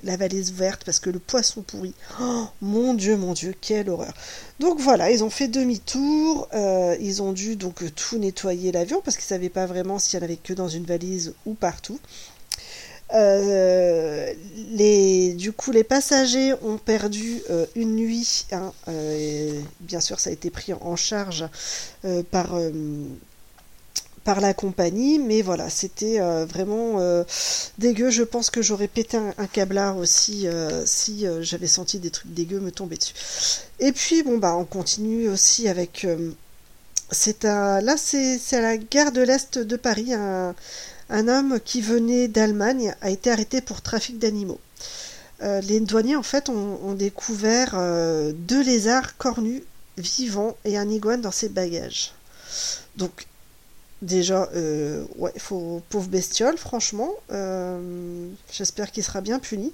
la 0.04 0.16
valise 0.16 0.50
ouverte 0.50 0.84
parce 0.84 1.00
que 1.00 1.10
le 1.10 1.18
poisson 1.18 1.62
pourri. 1.62 1.94
Oh, 2.20 2.46
mon 2.60 2.94
Dieu, 2.94 3.16
mon 3.16 3.32
Dieu, 3.32 3.54
quelle 3.60 3.88
horreur. 3.88 4.12
Donc 4.60 4.78
voilà, 4.80 5.10
ils 5.10 5.24
ont 5.24 5.30
fait 5.30 5.48
demi-tour, 5.48 6.48
euh, 6.52 6.96
ils 7.00 7.22
ont 7.22 7.32
dû 7.32 7.56
donc 7.56 7.82
tout 7.94 8.18
nettoyer 8.18 8.72
l'avion 8.72 9.00
parce 9.02 9.16
qu'ils 9.16 9.24
ne 9.24 9.38
savaient 9.38 9.48
pas 9.48 9.66
vraiment 9.66 9.98
s'il 9.98 10.18
y 10.18 10.22
en 10.22 10.24
avait 10.24 10.36
que 10.36 10.52
dans 10.52 10.68
une 10.68 10.84
valise 10.84 11.34
ou 11.46 11.54
partout. 11.54 11.98
Euh, 13.14 14.34
les, 14.72 15.32
du 15.32 15.52
coup, 15.52 15.70
les 15.70 15.84
passagers 15.84 16.52
ont 16.62 16.76
perdu 16.76 17.40
euh, 17.48 17.64
une 17.74 17.96
nuit. 17.96 18.44
hein, 18.52 18.72
euh, 18.88 19.58
bien 19.80 20.00
sûr, 20.00 20.20
ça 20.20 20.28
a 20.28 20.32
été 20.34 20.50
pris 20.50 20.74
en 20.74 20.94
charge 20.94 21.46
euh, 22.04 22.22
par, 22.22 22.54
euh, 22.54 22.70
par 24.28 24.42
la 24.42 24.52
compagnie, 24.52 25.18
mais 25.18 25.40
voilà, 25.40 25.70
c'était 25.70 26.20
euh, 26.20 26.44
vraiment 26.44 27.00
euh, 27.00 27.24
dégueu. 27.78 28.10
Je 28.10 28.22
pense 28.22 28.50
que 28.50 28.60
j'aurais 28.60 28.86
pété 28.86 29.16
un, 29.16 29.32
un 29.38 29.46
câblard 29.46 29.96
aussi 29.96 30.46
euh, 30.46 30.84
si 30.84 31.24
j'avais 31.40 31.66
senti 31.66 31.98
des 31.98 32.10
trucs 32.10 32.34
dégueux 32.34 32.60
me 32.60 32.70
tomber 32.70 32.98
dessus. 32.98 33.14
Et 33.80 33.90
puis, 33.90 34.22
bon, 34.22 34.36
bah, 34.36 34.54
on 34.54 34.66
continue 34.66 35.30
aussi 35.30 35.66
avec. 35.66 36.06
c'est 37.10 37.46
à, 37.46 37.80
là, 37.80 37.96
c'est 37.96 38.38
à 38.52 38.60
la 38.60 38.76
gare 38.76 39.12
de 39.12 39.22
l'Est 39.22 39.56
de 39.56 39.76
Paris. 39.76 40.12
Un, 40.12 40.54
un 41.08 41.28
homme 41.28 41.58
qui 41.64 41.80
venait 41.80 42.28
d'Allemagne 42.28 42.94
a 43.00 43.08
été 43.08 43.30
arrêté 43.30 43.62
pour 43.62 43.80
trafic 43.80 44.18
d'animaux. 44.18 44.60
Les 45.40 45.80
douaniers, 45.80 46.16
en 46.16 46.22
fait, 46.22 46.50
ont, 46.50 46.78
ont 46.84 46.92
découvert 46.92 47.70
deux 48.34 48.62
lézards 48.62 49.16
cornus 49.16 49.62
vivants 49.96 50.54
et 50.66 50.76
un 50.76 50.90
iguane 50.90 51.22
dans 51.22 51.32
ses 51.32 51.48
bagages. 51.48 52.12
Donc, 52.96 53.26
déjà, 54.02 54.48
euh, 54.54 55.04
ouais, 55.16 55.32
faut, 55.38 55.82
pauvre 55.88 56.08
bestiole, 56.08 56.56
franchement. 56.58 57.12
euh, 57.32 58.28
J'espère 58.52 58.92
qu'il 58.92 59.02
sera 59.04 59.20
bien 59.20 59.38
puni. 59.38 59.72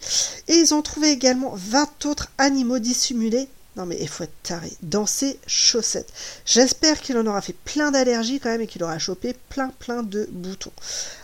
Et 0.48 0.54
ils 0.54 0.74
ont 0.74 0.82
trouvé 0.82 1.10
également 1.10 1.52
20 1.54 2.06
autres 2.06 2.28
animaux 2.38 2.78
dissimulés. 2.78 3.48
Non 3.76 3.86
mais 3.86 3.98
il 4.00 4.08
faut 4.08 4.22
être 4.22 4.42
taré. 4.44 4.72
Dans 4.82 5.04
ses 5.04 5.36
chaussettes. 5.48 6.12
J'espère 6.46 7.00
qu'il 7.00 7.18
en 7.18 7.26
aura 7.26 7.40
fait 7.40 7.56
plein 7.64 7.90
d'allergies 7.90 8.38
quand 8.38 8.50
même 8.50 8.60
et 8.60 8.66
qu'il 8.68 8.84
aura 8.84 9.00
chopé 9.00 9.34
plein 9.48 9.70
plein 9.80 10.04
de 10.04 10.28
boutons. 10.30 10.70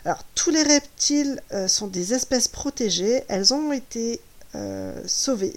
Alors 0.04 0.24
tous 0.34 0.50
les 0.50 0.64
reptiles 0.64 1.40
euh, 1.52 1.68
sont 1.68 1.86
des 1.86 2.12
espèces 2.12 2.48
protégées. 2.48 3.22
Elles 3.28 3.54
ont 3.54 3.70
été 3.70 4.20
euh, 4.56 5.00
sauvées. 5.06 5.54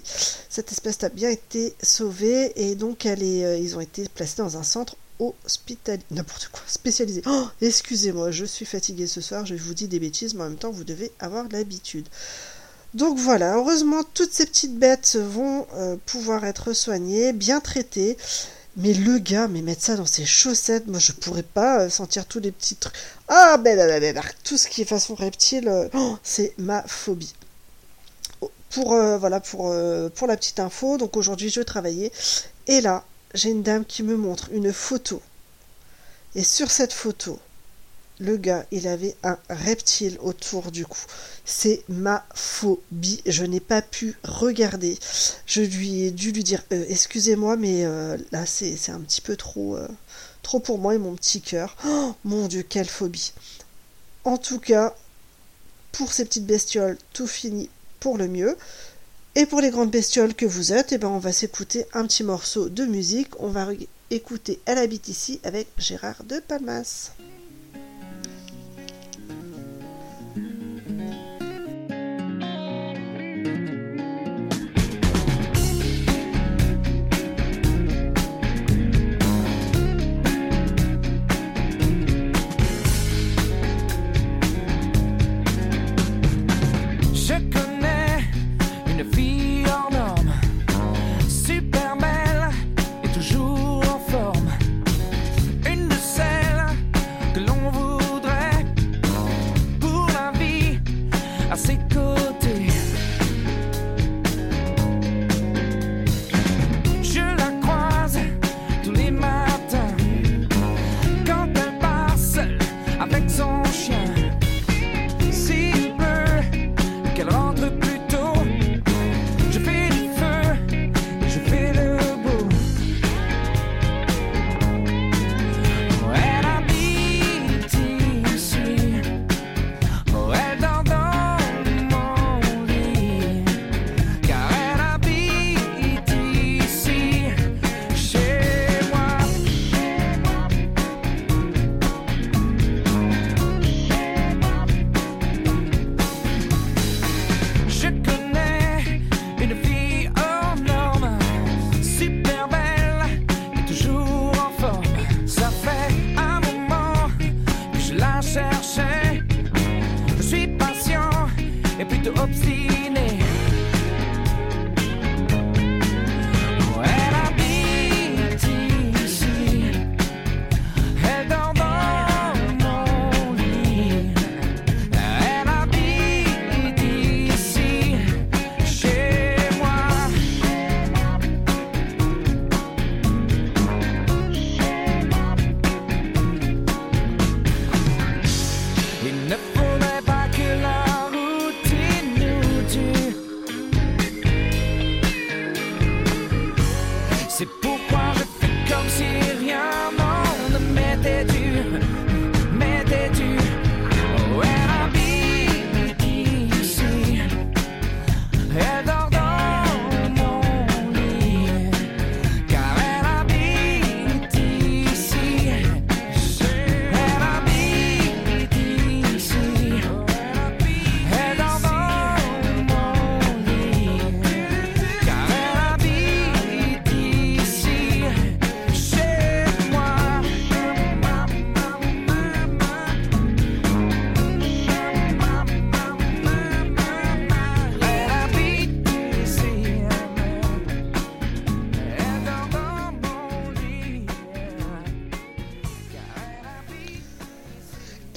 Cette 0.48 0.70
espèce 0.70 1.02
a 1.02 1.08
bien 1.08 1.30
été 1.30 1.74
sauvée 1.82 2.52
et 2.54 2.76
donc 2.76 3.06
elle 3.06 3.24
est, 3.24 3.44
euh, 3.44 3.58
ils 3.58 3.76
ont 3.76 3.80
été 3.80 4.08
placés 4.08 4.36
dans 4.38 4.56
un 4.56 4.62
centre 4.62 4.94
hospitalier. 5.18 6.02
N'importe 6.10 6.48
quoi, 6.52 6.62
spécialisé. 6.66 7.22
Oh, 7.26 7.46
excusez-moi, 7.60 8.30
je 8.30 8.44
suis 8.44 8.64
fatiguée 8.64 9.06
ce 9.06 9.20
soir. 9.20 9.46
Je 9.46 9.54
vous 9.54 9.74
dis 9.74 9.88
des 9.88 10.00
bêtises, 10.00 10.34
mais 10.34 10.42
en 10.42 10.48
même 10.50 10.58
temps 10.58 10.70
vous 10.70 10.84
devez 10.84 11.12
avoir 11.20 11.46
l'habitude. 11.50 12.06
Donc 12.94 13.18
voilà, 13.18 13.56
heureusement, 13.56 14.02
toutes 14.14 14.32
ces 14.32 14.46
petites 14.46 14.78
bêtes 14.78 15.16
vont 15.16 15.66
euh, 15.74 15.96
pouvoir 16.06 16.44
être 16.44 16.72
soignées, 16.72 17.32
bien 17.32 17.60
traitées. 17.60 18.16
Mais 18.76 18.92
le 18.92 19.18
gars, 19.18 19.46
mais 19.46 19.62
mettre 19.62 19.82
ça 19.82 19.96
dans 19.96 20.06
ses 20.06 20.24
chaussettes, 20.24 20.88
moi 20.88 20.98
je 20.98 21.12
pourrais 21.12 21.44
pas 21.44 21.82
euh, 21.82 21.88
sentir 21.88 22.26
tous 22.26 22.40
les 22.40 22.50
petits 22.50 22.74
trucs. 22.74 22.94
Ah 23.28 23.56
ben, 23.56 23.76
ben, 23.76 24.00
ben, 24.00 24.14
ben, 24.14 24.22
tout 24.42 24.56
ce 24.56 24.68
qui 24.68 24.82
est 24.82 24.84
façon 24.84 25.14
reptile, 25.14 25.68
euh, 25.68 25.88
oh, 25.94 26.16
c'est 26.24 26.54
ma 26.58 26.82
phobie. 26.82 27.34
Pour 28.70 28.88
voilà 28.88 29.38
pour 29.38 29.72
pour 30.16 30.26
la 30.26 30.36
petite 30.36 30.58
info, 30.58 30.98
donc 30.98 31.16
aujourd'hui 31.16 31.48
je 31.48 31.60
travaillais 31.60 32.10
et 32.66 32.80
là 32.80 33.04
j'ai 33.34 33.50
une 33.50 33.62
dame 33.62 33.84
qui 33.84 34.02
me 34.02 34.16
montre 34.16 34.48
une 34.52 34.72
photo 34.72 35.20
et 36.34 36.44
sur 36.44 36.70
cette 36.70 36.92
photo 36.92 37.38
le 38.20 38.36
gars, 38.36 38.64
il 38.70 38.86
avait 38.86 39.16
un 39.22 39.38
reptile 39.50 40.18
autour 40.20 40.70
du 40.70 40.86
cou. 40.86 41.00
C'est 41.44 41.82
ma 41.88 42.24
phobie. 42.34 43.22
Je 43.26 43.44
n'ai 43.44 43.60
pas 43.60 43.82
pu 43.82 44.16
regarder. 44.22 44.98
Je 45.46 45.62
lui 45.62 46.02
ai 46.02 46.10
dû 46.10 46.30
lui 46.30 46.44
dire 46.44 46.62
euh, 46.72 46.84
excusez-moi, 46.88 47.56
mais 47.56 47.84
euh, 47.84 48.16
là 48.30 48.46
c'est 48.46 48.90
un 48.90 49.00
petit 49.00 49.20
peu 49.20 49.36
trop, 49.36 49.76
euh, 49.76 49.88
trop 50.42 50.60
pour 50.60 50.78
moi 50.78 50.94
et 50.94 50.98
mon 50.98 51.14
petit 51.16 51.40
cœur. 51.40 51.76
Oh, 51.86 52.14
mon 52.24 52.46
Dieu, 52.46 52.62
quelle 52.62 52.88
phobie. 52.88 53.32
En 54.24 54.38
tout 54.38 54.60
cas, 54.60 54.94
pour 55.92 56.12
ces 56.12 56.24
petites 56.24 56.46
bestioles, 56.46 56.98
tout 57.12 57.26
fini 57.26 57.68
pour 57.98 58.16
le 58.16 58.28
mieux. 58.28 58.56
Et 59.36 59.46
pour 59.46 59.60
les 59.60 59.70
grandes 59.70 59.90
bestioles 59.90 60.34
que 60.34 60.46
vous 60.46 60.72
êtes, 60.72 60.92
eh 60.92 60.98
ben 60.98 61.08
on 61.08 61.18
va 61.18 61.32
s'écouter 61.32 61.86
un 61.92 62.06
petit 62.06 62.22
morceau 62.22 62.68
de 62.68 62.84
musique. 62.84 63.40
On 63.40 63.48
va 63.48 63.66
écouter 64.10 64.60
Elle 64.64 64.78
habite 64.78 65.08
ici 65.08 65.40
avec 65.42 65.66
Gérard 65.76 66.22
de 66.22 66.38
Palmas. 66.38 67.10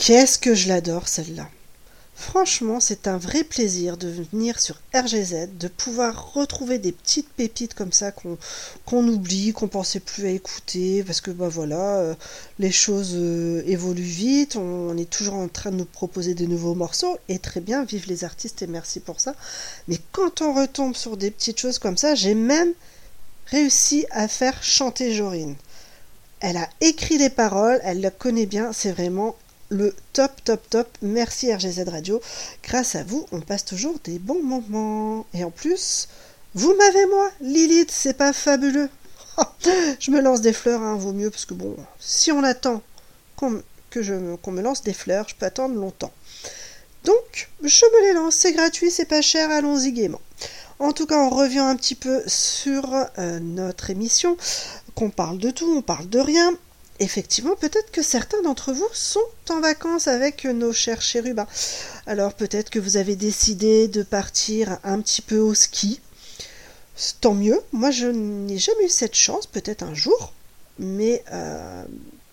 Qu'est-ce 0.08 0.40
que 0.40 0.56
je 0.56 0.70
l'adore 0.70 1.10
celle-là? 1.10 1.50
Franchement, 2.16 2.80
c'est 2.80 3.10
un 3.10 3.18
vrai 3.18 3.44
plaisir 3.44 3.98
de 3.98 4.08
venir 4.08 4.58
sur 4.62 4.80
RGZ, 4.96 5.50
de 5.60 5.68
pouvoir 5.68 6.34
retrouver 6.34 6.78
des 6.78 6.94
petites 6.94 7.28
pépites 7.28 7.74
comme 7.74 7.92
ça 7.92 8.14
qu'on 8.14 9.08
oublie, 9.10 9.52
qu'on 9.52 9.68
pensait 9.68 10.00
plus 10.00 10.26
à 10.26 10.30
écouter, 10.30 11.04
parce 11.04 11.20
que 11.20 11.30
bah 11.30 11.50
voilà, 11.50 11.98
euh, 11.98 12.16
les 12.58 12.72
choses 12.72 13.16
euh, 13.16 13.62
évoluent 13.66 14.02
vite, 14.02 14.56
on, 14.56 14.96
est 14.96 15.10
toujours 15.10 15.34
en 15.34 15.50
train 15.50 15.72
de 15.72 15.76
nous 15.76 15.84
proposer 15.84 16.36
de 16.36 16.46
nouveaux 16.46 16.74
morceaux, 16.74 17.18
et 17.28 17.38
très 17.38 17.60
bien, 17.60 17.84
vive 17.84 18.08
les 18.08 18.24
artistes 18.24 18.62
et 18.62 18.68
merci 18.68 19.02
pour 19.02 19.20
ça. 19.20 19.36
Mais 19.90 19.98
quand 20.14 20.42
on 20.42 20.54
retombe 20.54 20.96
sur 20.96 21.18
des 21.18 21.32
petites 21.32 21.60
choses 21.60 21.80
comme 21.80 21.98
ça, 21.98 22.16
j'ai 22.16 22.34
même 22.34 22.72
réussi 23.48 24.06
à 24.12 24.30
faire 24.30 24.64
chanter 24.64 25.12
Jorine. 25.12 25.58
Elle 26.40 26.56
a 26.56 26.70
écrit 26.80 27.18
les 27.18 27.30
paroles, 27.30 27.82
elle 27.84 28.00
la 28.00 28.12
connaît 28.12 28.46
bien, 28.46 28.72
c'est 28.72 28.94
vraiment 28.94 29.36
le 29.70 29.94
top, 30.14 30.44
top, 30.44 30.70
top. 30.70 30.88
Merci 31.02 31.54
RGZ 31.54 31.84
Radio. 31.88 32.22
Grâce 32.64 32.96
à 32.96 33.04
vous, 33.04 33.26
on 33.32 33.42
passe 33.42 33.66
toujours 33.66 33.96
des 34.04 34.20
bons 34.20 34.44
moments. 34.44 35.26
Et 35.34 35.44
en 35.44 35.52
plus, 35.52 36.08
vous 36.56 36.74
m'avez 36.76 37.06
moi, 37.08 37.30
Lilith, 37.42 37.92
c'est 37.92 38.16
pas 38.16 38.34
fabuleux. 38.34 38.90
je 40.00 40.12
me 40.12 40.22
lance 40.22 40.42
des 40.42 40.54
fleurs, 40.54 40.82
hein, 40.82 40.96
vaut 40.96 41.14
mieux, 41.14 41.30
parce 41.30 41.46
que 41.46 41.54
bon, 41.54 41.76
si 42.00 42.32
on 42.32 42.44
attend 42.44 42.82
qu'on 43.36 43.62
que 43.90 44.02
je 44.02 44.36
qu'on 44.38 44.52
me 44.52 44.62
lance 44.62 44.84
des 44.84 44.94
fleurs, 44.94 45.28
je 45.30 45.36
peux 45.36 45.46
attendre 45.46 45.76
longtemps. 45.76 46.12
Donc, 47.04 47.50
je 47.64 47.86
me 47.86 48.08
les 48.08 48.14
lance, 48.14 48.36
c'est 48.36 48.52
gratuit, 48.52 48.92
c'est 48.92 49.06
pas 49.06 49.22
cher, 49.22 49.50
allons-y 49.50 49.94
gaiement. 49.94 50.22
En 50.80 50.92
tout 50.92 51.06
cas, 51.06 51.18
on 51.18 51.30
revient 51.30 51.60
un 51.60 51.76
petit 51.76 51.96
peu 51.96 52.22
sur 52.28 52.94
euh, 53.18 53.40
notre 53.40 53.90
émission, 53.90 54.38
qu'on 54.94 55.10
parle 55.10 55.38
de 55.38 55.50
tout, 55.50 55.72
on 55.78 55.82
parle 55.82 56.10
de 56.10 56.20
rien. 56.20 56.54
Effectivement, 57.00 57.56
peut-être 57.56 57.92
que 57.92 58.02
certains 58.02 58.42
d'entre 58.42 58.74
vous 58.74 58.88
sont 58.92 59.20
en 59.50 59.60
vacances 59.60 60.08
avec 60.08 60.46
nos 60.46 60.74
chers 60.74 61.02
chérubins. 61.02 61.48
Alors 62.08 62.34
peut-être 62.34 62.72
que 62.72 62.80
vous 62.80 62.98
avez 62.98 63.16
décidé 63.16 63.88
de 63.88 64.02
partir 64.02 64.80
un 64.84 65.00
petit 65.02 65.22
peu 65.22 65.38
au 65.38 65.54
ski. 65.54 66.02
Tant 67.22 67.36
mieux. 67.36 67.62
Moi, 67.72 67.92
je 67.92 68.08
n'ai 68.08 68.58
jamais 68.58 68.86
eu 68.86 68.90
cette 68.90 69.14
chance, 69.14 69.46
peut-être 69.46 69.84
un 69.84 69.94
jour. 69.94 70.34
Mais 70.80 71.24
euh, 71.32 71.84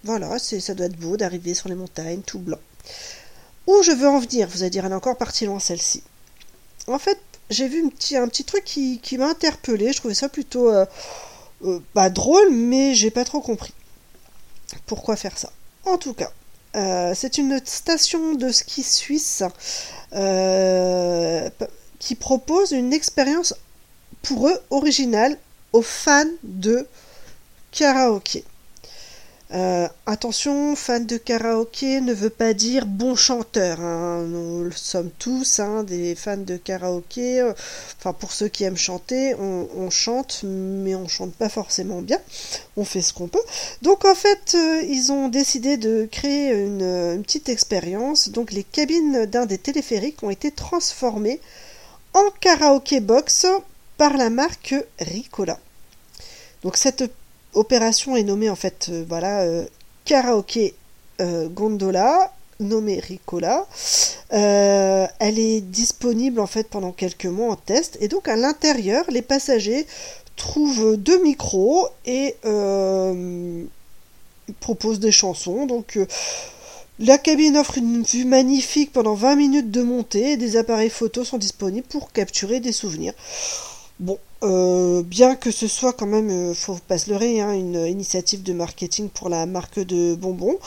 voilà, 0.05 0.39
ça 0.39 0.75
doit 0.75 0.87
être 0.87 0.97
beau 0.97 1.19
d'arriver 1.19 1.53
sur 1.53 1.69
les 1.69 1.75
montagnes 1.75 2.23
tout 2.23 2.39
blanc. 2.39 2.59
Où 3.67 3.83
je 3.83 3.93
veux 3.93 4.09
en 4.09 4.19
venir? 4.19 4.49
Vous 4.49 4.62
allez 4.62 4.71
dire, 4.71 4.87
elle 4.87 4.93
est 4.93 4.97
encore 4.97 5.19
partie 5.19 5.45
loin 5.45 5.59
celle-ci. 5.59 6.03
En 6.87 6.99
fait, 6.99 7.19
j'ai 7.51 7.69
vu 7.69 7.85
un 7.85 8.29
petit, 8.29 8.45
truc 8.45 8.65
qui, 8.65 9.19
m'a 9.19 9.29
interpellé. 9.29 9.93
Je 9.93 9.99
trouvais 9.99 10.15
ça 10.15 10.31
plutôt 10.31 10.71
euh, 10.71 10.87
euh, 11.65 11.81
pas 11.93 12.09
drôle, 12.09 12.51
mais 12.51 12.95
j'ai 12.95 13.11
pas 13.11 13.25
trop 13.25 13.41
compris. 13.41 13.75
Pourquoi 14.87 15.16
faire 15.16 15.37
ça? 15.39 15.51
En 15.85 15.99
tout 15.99 16.14
cas, 16.14 16.31
euh, 16.77 17.12
c'est 17.14 17.39
une 17.39 17.61
station 17.64 18.35
de 18.35 18.51
ski 18.51 18.83
suisse 18.83 19.43
euh, 20.12 21.49
qui 21.99 22.14
propose 22.14 22.72
une 22.72 22.93
expérience 22.93 23.55
pour 24.22 24.49
eux 24.49 24.61
originale 24.70 25.37
aux 25.72 25.83
fans 25.83 26.25
de 26.43 26.87
karaoké. 27.70 28.45
Euh, 29.55 29.89
attention, 30.07 30.75
fan 30.75 31.07
de 31.07 31.17
karaoké 31.17 32.01
ne 32.01 32.13
veut 32.13 32.29
pas 32.29 32.55
dire 32.55 32.87
bon 32.87 33.15
chanteur. 33.15 33.81
hein. 33.81 34.25
Nous 34.27 34.65
le 34.65 34.73
sommes 34.73 35.11
tous 35.17 35.61
hein, 35.61 35.85
des 35.85 36.17
fans 36.17 36.37
de 36.37 36.57
karaoké. 36.57 37.41
Enfin, 38.01 38.13
pour 38.13 38.33
ceux 38.33 38.49
qui 38.49 38.65
aiment 38.65 38.77
chanter, 38.77 39.37
on, 39.37 39.69
on 39.77 39.91
chante, 39.91 40.41
mais 40.43 40.97
on 40.97 41.07
chante 41.07 41.35
pas 41.35 41.49
forcément 41.49 42.03
bien. 42.03 42.19
On 42.77 42.85
fait 42.85 43.01
ce 43.01 43.13
qu'on 43.13 43.29
peut. 43.29 43.39
Donc 43.83 44.05
en 44.05 44.17
fait, 44.17 44.57
euh, 44.57 44.83
ils 44.89 45.13
ont 45.13 45.29
décidé 45.29 45.77
de 45.77 46.09
créer 46.11 46.51
une, 46.51 46.83
une 46.83 47.23
petite 47.23 47.49
expérience. 47.49 48.31
Donc 48.31 48.51
les 48.51 48.65
cabines 48.65 49.25
d'un 49.27 49.47
des 49.47 49.59
téléphériques 49.59 50.25
ont 50.25 50.31
été 50.31 50.51
transformées 50.51 51.41
en 52.13 52.25
karaoké 52.41 52.99
box 52.99 53.47
par 53.99 54.17
la 54.17 54.31
marque 54.31 54.75
Ricola. 54.99 55.61
Donc 56.65 56.77
cette 56.77 57.05
opération 57.55 58.17
est 58.17 58.23
nommée 58.23 58.51
en 58.51 58.57
fait 58.57 58.89
euh, 58.91 59.05
voilà 59.09 59.43
euh, 59.43 59.65
karaoké 60.05 60.75
euh, 61.21 61.49
gondola 61.49 62.33
nommée 62.61 63.01
Ricola. 63.01 63.67
Elle 64.31 65.39
est 65.39 65.61
disponible 65.61 66.41
en 66.41 66.47
fait 66.47 66.69
pendant 66.69 66.93
quelques 66.93 67.27
mois 67.27 67.53
en 67.53 67.57
test 67.57 67.99
et 68.01 68.09
donc 68.09 68.29
à 68.29 68.37
l'intérieur 68.37 69.05
les 69.11 69.23
passagers 69.23 69.87
trouvent 70.37 70.97
deux 70.97 71.23
micros 71.23 71.89
et 72.07 72.37
proposent 74.61 75.01
des 75.01 75.13
chansons 75.13 75.67
donc 75.67 75.99
la 77.01 77.19
cabine 77.19 77.57
offre 77.57 77.79
une 77.79 78.05
vue 78.05 78.25
magnifique 78.25 78.93
pendant 78.93 79.15
20 79.15 79.35
minutes 79.35 79.71
de 79.73 79.83
montée 79.83 80.33
et 80.33 80.37
des 80.37 80.57
appareils 80.57 80.91
photos 80.91 81.27
sont 81.27 81.39
disponibles 81.39 81.87
pour 81.89 82.13
capturer 82.13 82.61
des 82.61 82.73
souvenirs. 82.73 83.15
Bon, 84.01 84.19
euh, 84.43 85.03
bien 85.05 85.37
que 85.37 85.53
ce 85.53 85.69
soit 85.69 85.93
quand 85.93 86.07
même, 86.07 86.29
euh, 86.29 86.55
faut 86.55 86.77
pas 86.89 86.99
se 86.99 87.11
leurrer, 87.11 87.41
hein, 87.41 87.53
une 87.53 87.87
initiative 87.87 88.43
de 88.43 88.53
marketing 88.53 89.09
pour 89.09 89.29
la 89.29 89.47
marque 89.47 89.79
de 89.79 90.17
bonbons, 90.17 90.59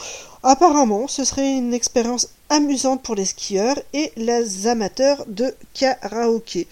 apparemment 0.42 1.06
ce 1.08 1.24
serait 1.24 1.58
une 1.58 1.74
expérience 1.74 2.28
amusante 2.48 3.02
pour 3.02 3.14
les 3.14 3.26
skieurs 3.26 3.78
et 3.92 4.12
les 4.16 4.66
amateurs 4.66 5.26
de 5.28 5.54
karaoké. 5.74 6.66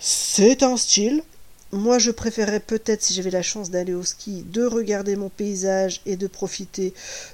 C'est 0.00 0.64
un 0.64 0.76
style. 0.76 1.22
Moi, 1.70 1.98
je 1.98 2.10
préférerais 2.10 2.60
peut-être, 2.60 3.02
si 3.02 3.14
j'avais 3.14 3.30
la 3.30 3.42
chance 3.42 3.70
d'aller 3.70 3.94
au 3.94 4.02
ski, 4.02 4.44
de 4.52 4.66
regarder 4.66 5.14
mon 5.16 5.28
paysage 5.28 6.02
et 6.04 6.16
de 6.16 6.26
profiter 6.26 6.92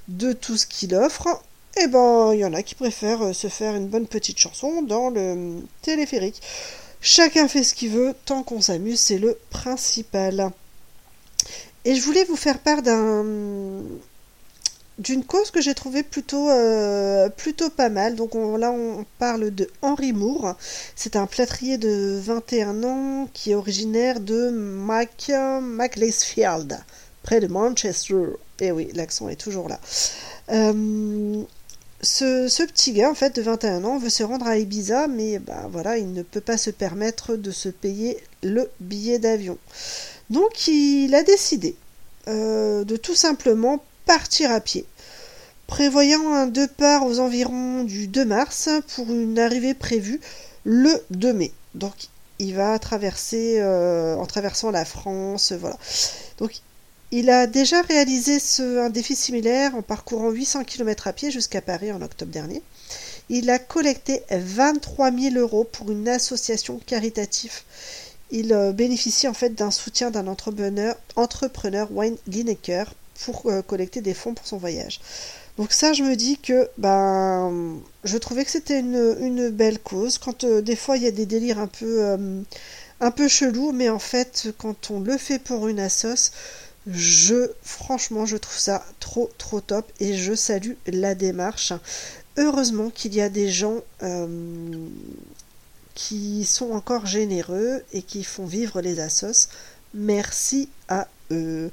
de 0.09 0.33
tout 0.33 0.59
ce 0.59 0.66
qu'il 0.66 0.95
offre. 0.95 1.27
Eh 1.83 1.87
ben, 1.87 2.33
il 2.35 2.41
y 2.41 2.45
en 2.45 2.53
a 2.55 2.62
qui 2.62 2.75
préfèrent 2.75 3.23
euh, 3.23 3.33
se 3.33 3.49
faire 3.49 3.75
une 3.75 3.89
bonne 3.89 4.07
petite 4.07 4.39
chanson 4.39 4.83
dans 4.83 5.11
le 5.11 5.62
téléphérique. 5.83 6.43
Chacun 7.01 7.49
fait 7.49 7.62
ce 7.62 7.74
qu'il 7.74 7.90
veut, 7.90 8.14
tant 8.24 8.42
qu'on 8.42 8.61
s'amuse, 8.61 9.01
c'est 9.01 9.18
le 9.18 9.38
principal. 9.51 10.51
Et 11.84 11.94
je 11.94 12.03
voulais 12.03 12.24
vous 12.24 12.36
faire 12.36 12.59
part 12.59 12.82
d'un 12.82 13.24
d'une 14.99 15.24
cause 15.24 15.53
que 15.53 15.61
j'ai 15.61 15.74
trouvé 15.74 16.03
plutôt 16.03 16.51
euh, 16.51 17.28
plutôt 17.28 17.70
pas 17.70 17.88
mal. 17.88 18.16
Donc 18.16 18.34
on- 18.34 18.57
là 18.57 18.72
on 18.72 19.07
parle 19.20 19.53
de 19.53 19.68
Henry 19.80 20.12
Moore. 20.12 20.57
C'est 20.96 21.14
un 21.14 21.26
plâtrier 21.26 21.78
de 21.78 22.18
21 22.20 22.82
ans 22.82 23.28
qui 23.32 23.53
est 23.53 23.55
originaire 23.55 24.18
de 24.18 24.51
Mac 24.51 25.30
Macclesfield, 25.62 26.80
près 27.22 27.38
de 27.40 27.46
Manchester. 27.46 28.24
Et 28.61 28.72
oui, 28.72 28.88
l'accent 28.94 29.28
est 29.28 29.36
toujours 29.40 29.68
là. 29.68 29.78
Euh, 30.51 31.42
ce, 32.01 32.64
petit 32.64 32.92
gars, 32.92 33.11
en 33.11 33.14
fait, 33.14 33.36
de 33.36 33.42
21 33.42 33.84
ans, 33.84 33.99
veut 33.99 34.11
se 34.11 34.22
rendre 34.22 34.46
à 34.46 34.57
Ibiza, 34.57 35.09
mais 35.09 35.38
bah, 35.38 35.66
voilà, 35.70 35.99
il 35.99 36.12
ne 36.12 36.22
peut 36.22 36.40
pas 36.40 36.57
se 36.57 36.70
permettre 36.70 37.36
de 37.36 37.51
se 37.51 37.68
payer 37.68 38.18
le 38.42 38.70
billet 38.80 39.18
d'avion. 39.18 39.59
Donc, 40.30 40.68
il 40.68 41.14
a 41.14 41.22
décidé 41.22 41.74
euh, 42.28 42.84
de 42.84 42.96
tout 42.96 43.14
simplement 43.14 43.82
partir 44.07 44.53
à 44.53 44.61
pied, 44.61 44.84
prévoyant 45.66 46.32
un 46.32 46.46
départ 46.46 47.05
aux 47.05 47.18
environs 47.18 47.82
du 47.82 48.07
2 48.07 48.24
mars 48.24 48.68
pour 48.94 49.11
une 49.11 49.38
arrivée 49.38 49.74
prévue 49.74 50.20
le 50.64 50.92
2 51.11 51.32
mai. 51.32 51.53
Donc, 51.74 51.94
il 52.38 52.55
va 52.55 52.78
traverser 52.78 53.59
euh, 53.59 54.14
en 54.14 54.26
traversant 54.26 54.70
la 54.70 54.84
France, 54.84 55.53
voilà. 55.53 55.76
Il 57.11 57.30
a 57.30 57.46
déjà 57.46 57.80
réalisé 57.82 58.38
un 58.59 58.90
défi 58.90 59.16
similaire 59.16 59.74
en 59.74 59.82
parcourant 59.82 60.30
800 60.30 60.64
km 60.64 61.06
à 61.06 61.12
pied 61.12 61.30
jusqu'à 61.30 61.62
Paris 61.62 61.90
en 61.90 62.02
octobre 62.02 62.30
dernier. 62.30 62.62
Il 63.30 63.48
a 63.50 63.59
collecté 63.59 64.22
23 64.30 65.12
000 65.12 65.36
euros 65.36 65.64
pour 65.64 65.90
une 65.90 66.09
association 66.09 66.80
caritative 66.86 67.62
Il 68.30 68.52
euh, 68.52 68.72
bénéficie 68.72 69.28
en 69.28 69.34
fait 69.34 69.50
d'un 69.50 69.70
soutien 69.70 70.11
d'un 70.11 70.26
entrepreneur, 70.26 70.96
entrepreneur 71.16 71.88
Wayne 71.92 72.16
Lineker 72.26 72.92
pour 73.24 73.46
euh, 73.46 73.62
collecter 73.62 74.00
des 74.00 74.14
fonds 74.14 74.34
pour 74.34 74.46
son 74.46 74.59
voyage. 74.59 75.00
Donc 75.56 75.72
ça, 75.72 75.92
je 75.92 76.04
me 76.04 76.14
dis 76.14 76.38
que 76.38 76.68
ben, 76.78 77.80
je 78.04 78.16
trouvais 78.18 78.44
que 78.44 78.50
c'était 78.50 78.80
une, 78.80 79.48
belle 79.50 79.78
cause. 79.78 80.18
Quand 80.18 80.44
euh, 80.44 80.61
des 80.61 80.76
fois 80.76 80.98
il 80.98 81.02
y 81.02 81.06
a 81.06 81.11
des 81.11 81.26
délires 81.26 81.59
un 81.59 81.66
peu, 81.66 82.16
un 83.00 83.11
peu 83.11 83.28
chelous, 83.28 83.72
mais 83.72 83.88
en 83.88 83.98
fait, 83.98 84.48
quand 84.59 84.90
on 84.90 85.00
le 85.00 85.16
fait 85.16 85.38
pour 85.38 85.68
une 85.68 85.80
assos, 85.80 86.32
je, 86.91 87.51
franchement, 87.62 88.24
je 88.24 88.36
trouve 88.36 88.59
ça 88.59 88.84
trop, 89.01 89.30
trop 89.39 89.61
top 89.61 89.91
et 90.01 90.14
je 90.16 90.34
salue 90.34 90.72
la 90.86 91.14
démarche. 91.14 91.72
Heureusement 92.36 92.91
qu'il 92.91 93.14
y 93.14 93.20
a 93.20 93.28
des 93.28 93.51
gens 93.51 93.80
euh, 94.03 94.86
qui 95.95 96.45
sont 96.45 96.70
encore 96.70 97.07
généreux 97.07 97.82
et 97.93 98.03
qui 98.03 98.24
font 98.24 98.47
vivre 98.47 98.80
les 98.80 99.01
assos. 99.01 99.49
Merci 99.93 100.68
à 100.89 101.09
eux. 101.30 101.70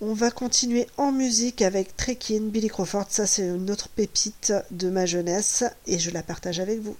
On 0.00 0.12
va 0.12 0.30
continuer 0.30 0.86
en 0.98 1.10
musique 1.10 1.62
avec 1.62 1.96
Trekkin, 1.96 2.42
Billy 2.42 2.68
Crawford. 2.68 3.06
Ça, 3.08 3.26
c'est 3.26 3.46
une 3.46 3.70
autre 3.70 3.88
pépite 3.88 4.52
de 4.70 4.90
ma 4.90 5.06
jeunesse 5.06 5.64
et 5.86 5.98
je 5.98 6.10
la 6.10 6.22
partage 6.22 6.60
avec 6.60 6.80
vous. 6.80 6.96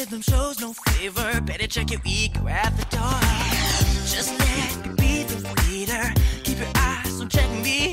Rhythm 0.00 0.22
shows 0.22 0.58
no 0.60 0.72
favor. 0.72 1.40
Better 1.42 1.66
check 1.66 1.90
your 1.90 2.00
ego 2.06 2.48
at 2.48 2.70
the 2.78 2.84
door. 2.96 3.20
Just 4.08 4.30
let 4.38 4.86
me 4.86 4.94
be 4.94 5.24
the 5.24 5.38
leader. 5.68 6.14
Keep 6.42 6.58
your 6.58 6.72
eyes 6.74 7.20
on 7.20 7.28
checking 7.28 7.62
me. 7.62 7.89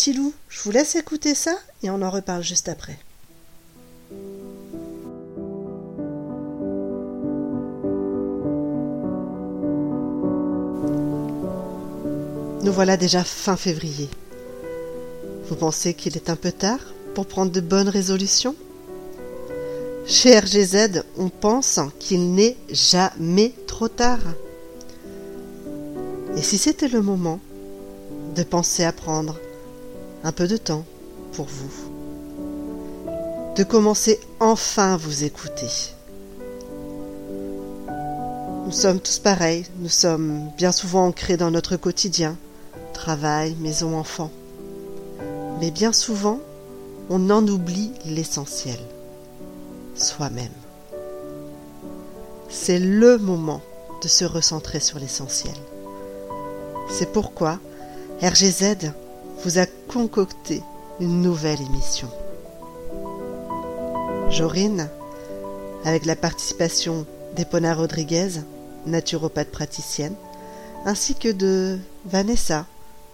Les 0.00 0.12
petits 0.12 0.18
loups, 0.18 0.32
je 0.48 0.62
vous 0.62 0.70
laisse 0.70 0.96
écouter 0.96 1.34
ça 1.34 1.58
et 1.82 1.90
on 1.90 2.00
en 2.00 2.08
reparle 2.08 2.42
juste 2.42 2.70
après. 2.70 2.98
Nous 12.62 12.72
voilà 12.72 12.96
déjà 12.96 13.22
fin 13.24 13.58
février. 13.58 14.08
Vous 15.50 15.56
pensez 15.56 15.92
qu'il 15.92 16.16
est 16.16 16.30
un 16.30 16.36
peu 16.36 16.50
tard 16.50 16.80
pour 17.14 17.26
prendre 17.26 17.52
de 17.52 17.60
bonnes 17.60 17.90
résolutions? 17.90 18.56
Chez 20.06 20.38
RGZ, 20.38 21.02
on 21.18 21.28
pense 21.28 21.78
qu'il 21.98 22.32
n'est 22.32 22.56
jamais 22.70 23.52
trop 23.66 23.88
tard. 23.88 24.20
Et 26.38 26.42
si 26.42 26.56
c'était 26.56 26.88
le 26.88 27.02
moment 27.02 27.38
de 28.34 28.42
penser 28.44 28.82
à 28.82 28.92
prendre 28.92 29.36
un 30.24 30.32
peu 30.32 30.46
de 30.46 30.56
temps 30.56 30.84
pour 31.32 31.46
vous, 31.46 31.90
de 33.56 33.64
commencer 33.64 34.20
enfin 34.38 34.94
à 34.94 34.96
vous 34.96 35.24
écouter. 35.24 35.68
Nous 38.66 38.72
sommes 38.72 39.00
tous 39.00 39.18
pareils, 39.18 39.66
nous 39.78 39.88
sommes 39.88 40.50
bien 40.56 40.72
souvent 40.72 41.06
ancrés 41.06 41.36
dans 41.36 41.50
notre 41.50 41.76
quotidien, 41.76 42.36
travail, 42.92 43.56
maison, 43.60 43.98
enfant. 43.98 44.30
Mais 45.60 45.70
bien 45.70 45.92
souvent, 45.92 46.38
on 47.08 47.30
en 47.30 47.46
oublie 47.48 47.90
l'essentiel, 48.04 48.78
soi-même. 49.94 50.52
C'est 52.48 52.78
le 52.78 53.18
moment 53.18 53.60
de 54.02 54.08
se 54.08 54.24
recentrer 54.24 54.80
sur 54.80 54.98
l'essentiel. 54.98 55.54
C'est 56.88 57.12
pourquoi 57.12 57.58
RGZ 58.22 58.92
vous 59.44 59.58
a 59.58 59.66
concocté 59.88 60.62
une 61.00 61.22
nouvelle 61.22 61.60
émission. 61.62 62.10
Jorine, 64.28 64.88
avec 65.84 66.04
la 66.04 66.14
participation 66.14 67.06
d'Epona 67.36 67.74
Rodriguez, 67.74 68.40
naturopathe 68.86 69.50
praticienne, 69.50 70.14
ainsi 70.84 71.14
que 71.14 71.30
de 71.30 71.78
Vanessa, 72.04 72.66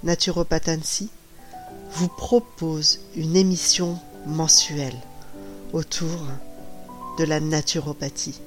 naturopathe 0.02 0.68
Annecy, 0.68 1.10
vous 1.92 2.08
propose 2.08 3.00
une 3.14 3.36
émission 3.36 3.98
mensuelle 4.26 4.96
autour 5.72 6.20
de 7.18 7.24
la 7.24 7.40
naturopathie. 7.40 8.40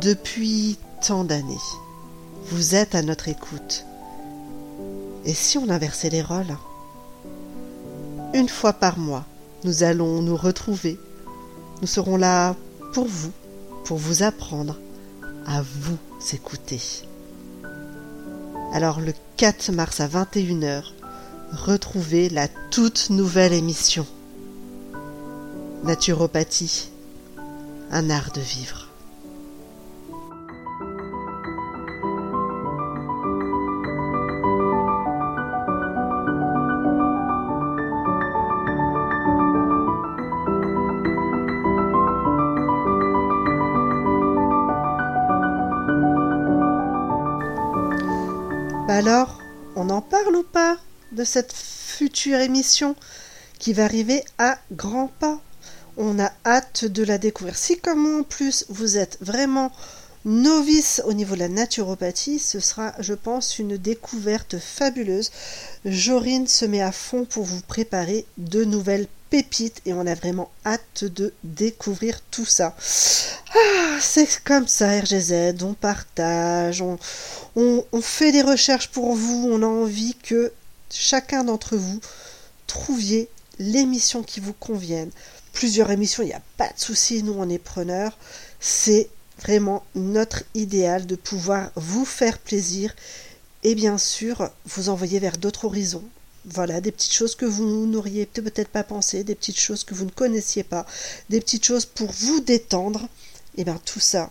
Depuis 0.00 0.78
tant 1.04 1.24
d'années, 1.24 1.56
vous 2.46 2.74
êtes 2.74 2.94
à 2.94 3.02
notre 3.02 3.28
écoute. 3.28 3.84
Et 5.24 5.34
si 5.34 5.58
on 5.58 5.68
inversait 5.68 6.10
les 6.10 6.22
rôles? 6.22 6.56
Une 8.32 8.48
fois 8.48 8.72
par 8.72 8.98
mois, 8.98 9.24
nous 9.64 9.82
allons 9.82 10.22
nous 10.22 10.36
retrouver. 10.36 10.98
Nous 11.80 11.86
serons 11.86 12.16
là 12.16 12.54
pour 12.92 13.06
vous, 13.06 13.32
pour 13.84 13.98
vous 13.98 14.22
apprendre 14.22 14.76
à 15.46 15.62
vous 15.62 15.98
écouter. 16.32 16.80
Alors 18.72 19.00
le 19.00 19.12
4 19.36 19.72
mars 19.72 20.00
à 20.00 20.06
21h, 20.06 20.84
retrouvez 21.52 22.28
la 22.28 22.48
toute 22.70 23.10
nouvelle 23.10 23.52
émission. 23.52 24.06
Naturopathie, 25.84 26.90
un 27.90 28.10
art 28.10 28.32
de 28.32 28.40
vivre. 28.40 28.89
On 49.74 49.90
en 49.90 50.02
parle 50.02 50.36
ou 50.36 50.42
pas 50.44 50.76
de 51.10 51.24
cette 51.24 51.52
future 51.52 52.38
émission 52.38 52.94
qui 53.58 53.72
va 53.72 53.84
arriver 53.84 54.24
à 54.38 54.58
grands 54.70 55.10
pas? 55.18 55.40
On 55.96 56.20
a 56.20 56.30
hâte 56.46 56.84
de 56.84 57.02
la 57.02 57.18
découvrir. 57.18 57.56
Si 57.56 57.78
comme 57.78 58.20
en 58.20 58.22
plus 58.22 58.66
vous 58.68 58.98
êtes 58.98 59.18
vraiment 59.20 59.72
novice 60.24 61.02
au 61.06 61.12
niveau 61.12 61.34
de 61.34 61.40
la 61.40 61.48
naturopathie, 61.48 62.38
ce 62.38 62.60
sera, 62.60 62.94
je 63.00 63.14
pense, 63.14 63.58
une 63.58 63.76
découverte 63.76 64.58
fabuleuse. 64.58 65.30
Jorine 65.84 66.46
se 66.46 66.64
met 66.64 66.82
à 66.82 66.92
fond 66.92 67.24
pour 67.24 67.44
vous 67.44 67.62
préparer 67.62 68.26
de 68.38 68.64
nouvelles 68.64 69.08
pépites 69.30 69.80
et 69.86 69.92
on 69.92 70.06
a 70.06 70.14
vraiment 70.14 70.50
hâte 70.66 71.04
de 71.04 71.32
découvrir 71.44 72.20
tout 72.30 72.44
ça. 72.44 72.76
Ah, 73.54 73.98
c'est 74.00 74.42
comme 74.44 74.66
ça, 74.66 75.00
RGZ, 75.00 75.62
on 75.62 75.74
partage, 75.74 76.82
on, 76.82 76.98
on, 77.56 77.84
on 77.92 78.00
fait 78.00 78.32
des 78.32 78.42
recherches 78.42 78.88
pour 78.88 79.14
vous, 79.14 79.48
on 79.50 79.62
a 79.62 79.66
envie 79.66 80.14
que 80.14 80.52
chacun 80.90 81.44
d'entre 81.44 81.76
vous 81.76 82.00
trouviez 82.66 83.28
l'émission 83.58 84.22
qui 84.22 84.40
vous 84.40 84.52
convienne. 84.52 85.10
Plusieurs 85.52 85.90
émissions, 85.90 86.22
il 86.22 86.26
n'y 86.26 86.32
a 86.32 86.42
pas 86.56 86.68
de 86.68 86.78
souci, 86.78 87.22
nous 87.22 87.34
on 87.36 87.48
est 87.48 87.58
preneurs. 87.58 88.16
C'est 88.60 89.08
vraiment 89.40 89.84
notre 89.94 90.42
idéal 90.54 91.06
de 91.06 91.16
pouvoir 91.16 91.70
vous 91.74 92.04
faire 92.04 92.38
plaisir 92.38 92.94
et 93.62 93.74
bien 93.74 93.98
sûr 93.98 94.50
vous 94.66 94.88
envoyer 94.88 95.18
vers 95.18 95.36
d'autres 95.36 95.64
horizons. 95.64 96.08
Voilà, 96.46 96.80
des 96.80 96.90
petites 96.90 97.12
choses 97.12 97.34
que 97.34 97.44
vous 97.44 97.86
n'auriez 97.86 98.24
peut-être 98.24 98.70
pas 98.70 98.82
pensé, 98.82 99.24
des 99.24 99.34
petites 99.34 99.58
choses 99.58 99.84
que 99.84 99.94
vous 99.94 100.06
ne 100.06 100.10
connaissiez 100.10 100.62
pas, 100.62 100.86
des 101.28 101.40
petites 101.40 101.64
choses 101.64 101.84
pour 101.84 102.10
vous 102.10 102.40
détendre. 102.40 103.08
Et 103.56 103.64
bien 103.64 103.80
tout 103.84 104.00
ça, 104.00 104.30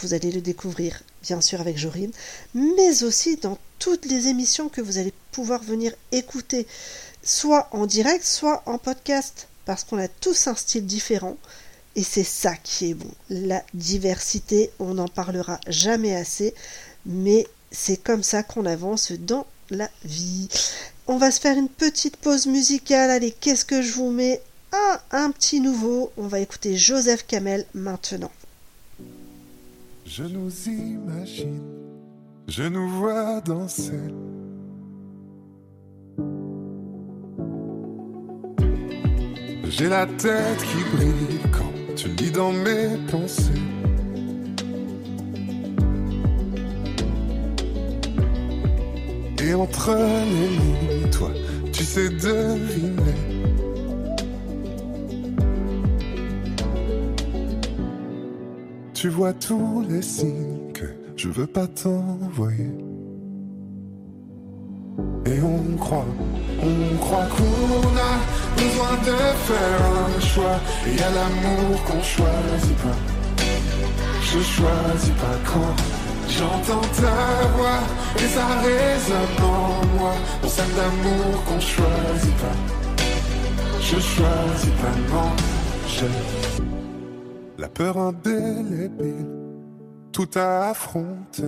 vous 0.00 0.12
allez 0.12 0.32
le 0.32 0.40
découvrir 0.40 1.02
bien 1.22 1.40
sûr 1.40 1.60
avec 1.60 1.78
Jorine, 1.78 2.12
mais 2.54 3.02
aussi 3.02 3.36
dans 3.36 3.58
toutes 3.78 4.06
les 4.06 4.28
émissions 4.28 4.68
que 4.68 4.80
vous 4.80 4.98
allez 4.98 5.12
pouvoir 5.32 5.62
venir 5.62 5.92
écouter, 6.12 6.66
soit 7.22 7.68
en 7.72 7.86
direct, 7.86 8.24
soit 8.24 8.62
en 8.66 8.78
podcast, 8.78 9.48
parce 9.64 9.84
qu'on 9.84 9.98
a 9.98 10.08
tous 10.08 10.46
un 10.46 10.54
style 10.54 10.86
différent. 10.86 11.36
Et 11.96 12.02
c'est 12.02 12.24
ça 12.24 12.54
qui 12.56 12.90
est 12.90 12.94
bon. 12.94 13.10
La 13.30 13.64
diversité, 13.72 14.70
on 14.78 14.94
n'en 14.94 15.08
parlera 15.08 15.58
jamais 15.66 16.14
assez, 16.14 16.54
mais 17.06 17.46
c'est 17.70 17.96
comme 17.96 18.22
ça 18.22 18.42
qu'on 18.42 18.66
avance 18.66 19.12
dans 19.12 19.46
la 19.70 19.90
vie. 20.04 20.48
On 21.06 21.18
va 21.18 21.30
se 21.30 21.40
faire 21.40 21.56
une 21.56 21.68
petite 21.68 22.16
pause 22.16 22.46
musicale. 22.46 23.10
Allez, 23.10 23.32
qu'est-ce 23.32 23.64
que 23.64 23.82
je 23.82 23.92
vous 23.92 24.10
mets? 24.10 24.40
Ah, 24.72 25.00
un 25.12 25.30
petit 25.30 25.60
nouveau. 25.60 26.12
On 26.16 26.26
va 26.26 26.40
écouter 26.40 26.76
Joseph 26.76 27.26
Kamel 27.26 27.64
maintenant. 27.74 28.30
Je 30.04 30.22
nous 30.22 30.50
imagine, 30.68 31.62
je 32.46 32.62
nous 32.62 32.88
vois 32.88 33.40
danser. 33.40 33.92
J'ai 39.68 39.88
la 39.88 40.06
tête 40.06 40.58
qui 40.58 40.96
brille 40.96 41.40
quand 41.52 41.94
tu 41.96 42.08
lis 42.08 42.30
dans 42.30 42.52
mes 42.52 42.96
pensées. 43.10 43.75
Et 49.46 49.54
entre 49.54 49.94
les 49.94 50.48
lignes, 50.48 51.10
toi, 51.12 51.30
tu 51.72 51.84
sais 51.84 52.08
deviner. 52.08 53.14
Tu 58.92 59.08
vois 59.08 59.32
tous 59.34 59.84
les 59.88 60.02
signes 60.02 60.72
que 60.74 60.86
je 61.16 61.28
veux 61.28 61.46
pas 61.46 61.68
t'envoyer. 61.68 62.72
Et 65.26 65.40
on 65.40 65.76
croit, 65.76 66.04
on 66.60 66.96
croit 66.96 67.26
qu'on 67.36 67.86
a 68.10 68.14
besoin 68.56 68.94
de 69.04 69.16
faire 69.46 69.80
un 70.08 70.20
choix. 70.20 70.60
Et 70.88 71.00
a 71.00 71.10
l'amour 71.10 71.84
qu'on 71.84 72.02
choisit 72.02 72.76
pas. 72.78 73.44
Je 74.22 74.40
choisis 74.40 75.10
pas 75.10 75.38
quand 75.44 75.95
j'entends 76.28 76.88
ta 77.00 77.46
voix. 77.56 77.82
Et 78.16 78.28
ça 78.28 78.46
résonne 78.66 79.44
en 79.44 79.98
moi. 79.98 80.14
On 80.42 80.48
s'aime 80.48 80.74
d'amour 80.76 81.44
qu'on 81.44 81.60
choisit 81.60 82.36
pas. 82.36 82.58
Je 83.80 84.00
choisis 84.00 84.70
pas, 84.80 85.14
non, 85.14 85.30
j'ai 85.86 86.06
la 87.58 87.68
peur 87.68 87.96
indélébile, 87.98 89.26
tout 90.12 90.28
à 90.34 90.70
affronter. 90.70 91.44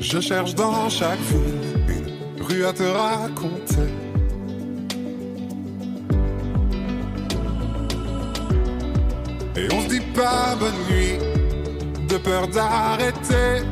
Je 0.00 0.20
cherche 0.20 0.54
dans 0.54 0.88
chaque 0.88 1.18
ville 1.20 1.86
une 1.88 2.42
rue 2.42 2.64
à 2.64 2.72
te 2.72 2.82
raconter. 2.82 3.92
Et 9.58 9.66
on 9.74 9.80
se 9.80 9.88
dit 9.88 10.00
pas 10.14 10.54
bonne 10.54 10.80
nuit, 10.88 11.18
de 12.08 12.16
peur 12.18 12.46
d'arrêter. 12.46 13.64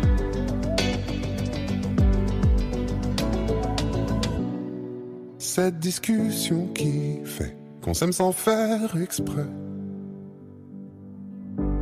Cette 5.39 5.79
discussion 5.79 6.67
qui 6.75 7.21
fait 7.25 7.57
qu'on 7.83 7.95
s'aime 7.95 8.13
sans 8.13 8.33
faire 8.33 8.97
exprès. 9.01 9.47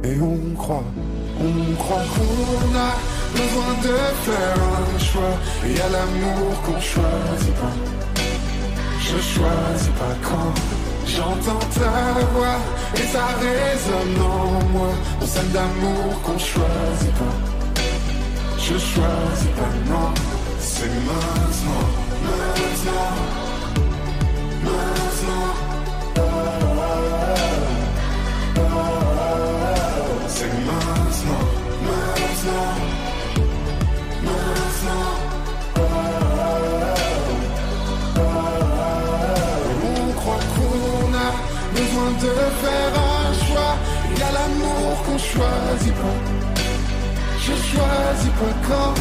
Et 0.05 0.21
on 0.21 0.55
croit, 0.55 0.85
On 1.41 1.75
croit 1.77 2.05
qu'on 2.15 2.77
a 2.77 2.93
besoin 3.33 3.73
de 3.87 3.97
faire 4.27 4.59
un 4.83 4.99
choix. 4.99 5.37
Et 5.67 5.81
a 5.81 5.89
l'amour 5.89 6.63
qu'on 6.63 6.81
choisit 6.81 7.55
pas. 7.55 7.77
Je 9.01 9.17
choisis 9.17 9.89
pas 9.99 10.15
quand 10.23 10.84
j'entends 11.15 11.67
ta 11.79 12.25
voix 12.33 12.59
et 12.95 13.07
ça 13.13 13.27
résonne 13.41 14.21
en 14.23 14.65
moi. 14.73 14.89
On 15.21 15.27
s'aime 15.27 15.49
d'amour 15.49 16.23
qu'on 16.23 16.39
choisit 16.39 17.15
pas. 17.21 17.37
Je 18.59 18.79
choisis 18.79 19.53
pas, 19.57 19.75
non. 19.91 20.11
C'est 20.59 20.89
maintenant, 20.89 21.89
maintenant. 22.25 23.44
De 42.21 42.33
faire 42.63 42.93
un 42.99 43.33
choix. 43.47 43.77
Il 44.11 44.19
y 44.19 44.23
a 44.23 44.33
l'amour 44.33 45.03
qu'on 45.05 45.19
choisit 45.19 45.95
pas. 45.95 46.19
Je 47.39 47.53
choisis 47.53 48.35
pas 48.41 48.55
quand 48.69 48.95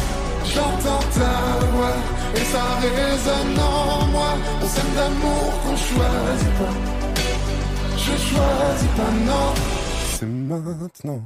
j'entends 0.44 1.04
ta 1.18 1.66
voix 1.72 1.96
et 2.34 2.44
ça 2.52 2.64
résonne 2.80 3.58
en 3.58 4.06
moi. 4.06 4.32
On 4.62 4.68
s'aime 4.68 4.94
qu'on 5.62 5.76
choisit 5.76 6.54
pas. 6.58 6.74
Je 7.96 8.12
choisis 8.30 8.90
pas, 8.96 9.12
non. 9.26 9.54
C'est 10.18 10.26
maintenant. 10.26 11.22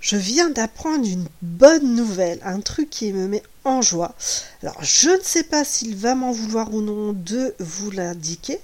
Je 0.00 0.16
viens 0.16 0.48
d'apprendre 0.48 1.06
une 1.06 1.26
bonne 1.42 1.94
nouvelle, 1.96 2.38
un 2.44 2.60
truc 2.60 2.88
qui 2.88 3.12
me 3.12 3.26
met 3.26 3.42
en 3.64 3.82
joie. 3.82 4.14
Alors, 4.62 4.78
je 4.80 5.10
ne 5.10 5.22
sais 5.22 5.42
pas 5.42 5.64
s'il 5.64 5.96
va 5.96 6.14
m'en 6.14 6.30
vouloir 6.30 6.72
ou 6.72 6.80
non 6.80 7.12
de 7.12 7.54
vous 7.58 7.90
l'indiquer. 7.90 8.60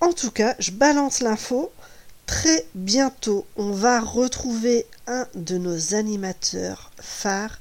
En 0.00 0.12
tout 0.12 0.30
cas, 0.30 0.54
je 0.58 0.70
balance 0.70 1.20
l'info. 1.20 1.72
Très 2.26 2.66
bientôt, 2.74 3.46
on 3.56 3.70
va 3.72 4.00
retrouver 4.00 4.86
un 5.06 5.26
de 5.34 5.58
nos 5.58 5.94
animateurs 5.94 6.90
phares, 6.98 7.60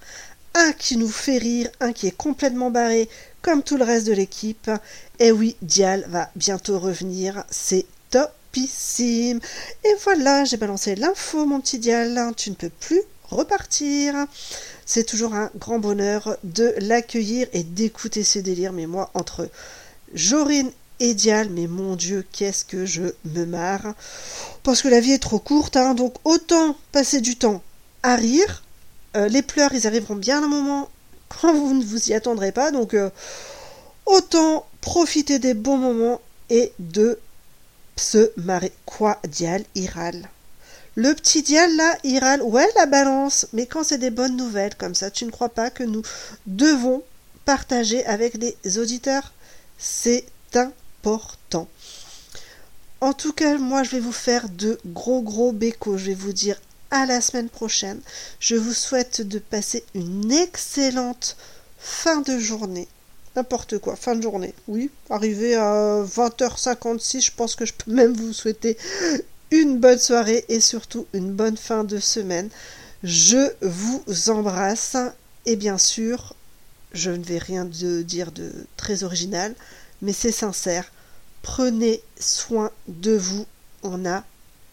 un 0.56 0.72
qui 0.72 0.96
nous 0.98 1.10
fait 1.10 1.38
rire, 1.38 1.70
un 1.82 1.92
qui 1.92 2.08
est 2.08 2.16
complètement 2.16 2.72
barré, 2.72 3.10
comme 3.42 3.62
tout 3.62 3.76
le 3.76 3.84
reste 3.84 4.08
de 4.08 4.14
l'équipe. 4.14 4.72
Et 5.20 5.32
oui, 5.32 5.58
Dial 5.62 6.06
va 6.08 6.30
bientôt 6.36 6.80
revenir, 6.80 7.44
c'est 7.50 7.86
topissime. 8.10 9.42
Et 9.84 9.96
voilà, 10.04 10.46
j'ai 10.46 10.58
balancé 10.58 10.96
l'info, 10.96 11.46
mon 11.46 11.60
petit 11.60 11.80
Dial, 11.80 12.18
tu 12.38 12.50
ne 12.50 12.56
peux 12.56 12.70
plus 12.70 13.02
repartir. 13.30 14.16
C'est 14.86 15.06
toujours 15.06 15.34
un 15.34 15.50
grand 15.58 15.80
bonheur 15.80 16.38
de 16.44 16.74
l'accueillir 16.80 17.48
et 17.54 17.64
d'écouter 17.64 18.24
ses 18.24 18.42
délires, 18.42 18.74
mais 18.74 18.86
moi, 18.86 19.12
entre 19.14 19.50
Jorine 20.14 20.72
et 21.04 21.14
Dial, 21.14 21.50
mais 21.50 21.68
mon 21.68 21.98
Dieu, 21.98 22.26
qu'est-ce 22.32 22.64
que 22.64 22.86
je 22.86 23.04
me 23.26 23.44
marre. 23.46 23.94
Parce 24.64 24.82
que 24.82 24.88
la 24.88 25.02
vie 25.02 25.12
est 25.12 25.22
trop 25.22 25.38
courte, 25.38 25.76
hein, 25.76 25.96
donc 25.96 26.16
autant 26.24 26.78
passer 26.94 27.20
du 27.20 27.36
temps 27.36 27.62
à 28.04 28.16
rire. 28.16 28.64
Euh, 29.18 29.28
les 29.28 29.42
pleurs, 29.42 29.74
ils 29.74 29.86
arriveront 29.86 30.16
bien 30.16 30.42
un 30.42 30.48
moment 30.48 30.90
quand 31.28 31.54
vous 31.54 31.74
ne 31.74 31.84
vous 31.84 32.10
y 32.10 32.14
attendrez 32.14 32.54
pas, 32.54 32.72
donc 32.72 32.94
euh, 32.94 33.10
autant 34.06 34.66
profiter 34.80 35.40
des 35.40 35.54
bons 35.54 35.78
moments 35.78 36.22
et 36.50 36.72
de 36.80 37.20
se 37.98 38.32
marrer. 38.38 38.72
Quoi, 38.86 39.20
Dial, 39.28 39.66
Iral? 39.76 40.30
Le 40.96 41.14
petit 41.16 41.42
Dial, 41.42 41.76
là, 41.76 41.98
Iral, 42.06 42.42
ouais, 42.42 42.70
la 42.78 42.86
balance, 42.86 43.48
mais 43.52 43.66
quand 43.66 43.84
c'est 43.84 43.98
des 43.98 44.10
bonnes 44.10 44.38
nouvelles 44.38 44.76
comme 44.76 44.96
ça, 44.96 45.12
tu 45.12 45.26
ne 45.26 45.32
crois 45.32 45.50
pas 45.50 45.70
que 45.70 45.84
nous 45.84 46.02
devons 46.46 47.04
partager 47.44 48.06
avec 48.06 48.36
les 48.36 48.78
auditeurs? 48.78 49.34
C'est 49.78 50.24
En 53.02 53.14
tout 53.14 53.34
cas, 53.34 53.58
moi, 53.58 53.84
je 53.84 53.92
vais 53.92 54.00
vous 54.00 54.12
faire 54.14 54.48
de 54.50 54.80
gros 54.86 55.22
gros 55.22 55.52
bécos. 55.52 55.98
Je 55.98 56.08
vais 56.08 56.14
vous 56.14 56.34
dire 56.34 56.60
à 56.92 57.06
la 57.06 57.22
semaine 57.22 57.50
prochaine. 57.50 58.00
Je 58.40 58.56
vous 58.56 58.74
souhaite 58.74 59.22
de 59.22 59.40
passer 59.40 59.84
une 59.94 60.32
excellente 60.32 61.36
fin 61.78 62.22
de 62.22 62.38
journée. 62.38 62.88
N'importe 63.36 63.80
quoi, 63.80 63.96
fin 63.96 64.16
de 64.16 64.22
journée. 64.22 64.54
Oui, 64.68 64.92
arrivé 65.10 65.56
à 65.56 66.04
20h56, 66.04 67.26
je 67.26 67.32
pense 67.36 67.56
que 67.56 67.66
je 67.66 67.74
peux 67.74 67.92
même 67.92 68.14
vous 68.14 68.32
souhaiter 68.32 68.78
une 69.50 69.80
bonne 69.80 69.98
soirée 70.00 70.46
et 70.50 70.60
surtout 70.62 71.08
une 71.14 71.32
bonne 71.32 71.58
fin 71.58 71.84
de 71.84 71.98
semaine. 71.98 72.50
Je 73.04 73.52
vous 73.62 74.04
embrasse 74.30 74.96
et 75.46 75.56
bien 75.56 75.80
sûr, 75.80 76.36
je 76.94 77.10
ne 77.10 77.24
vais 77.24 77.40
rien 77.40 77.66
dire 77.66 78.32
de 78.32 78.52
très 78.78 79.04
original, 79.04 79.56
mais 80.04 80.14
c'est 80.14 80.32
sincère. 80.32 80.92
Prenez 81.42 82.04
soin 82.20 82.72
de 82.88 83.14
vous. 83.14 83.48
On 83.82 83.98
n'a 83.98 84.24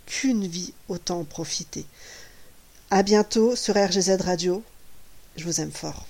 qu'une 0.07 0.47
vie, 0.47 0.74
autant 0.89 1.20
en 1.20 1.24
profiter. 1.24 1.87
À 2.91 3.03
bientôt 3.03 3.57
sur 3.57 3.76
RGZ 3.76 4.20
Radio. 4.20 4.62
Je 5.37 5.45
vous 5.45 5.61
aime 5.61 5.72
fort. 5.72 6.10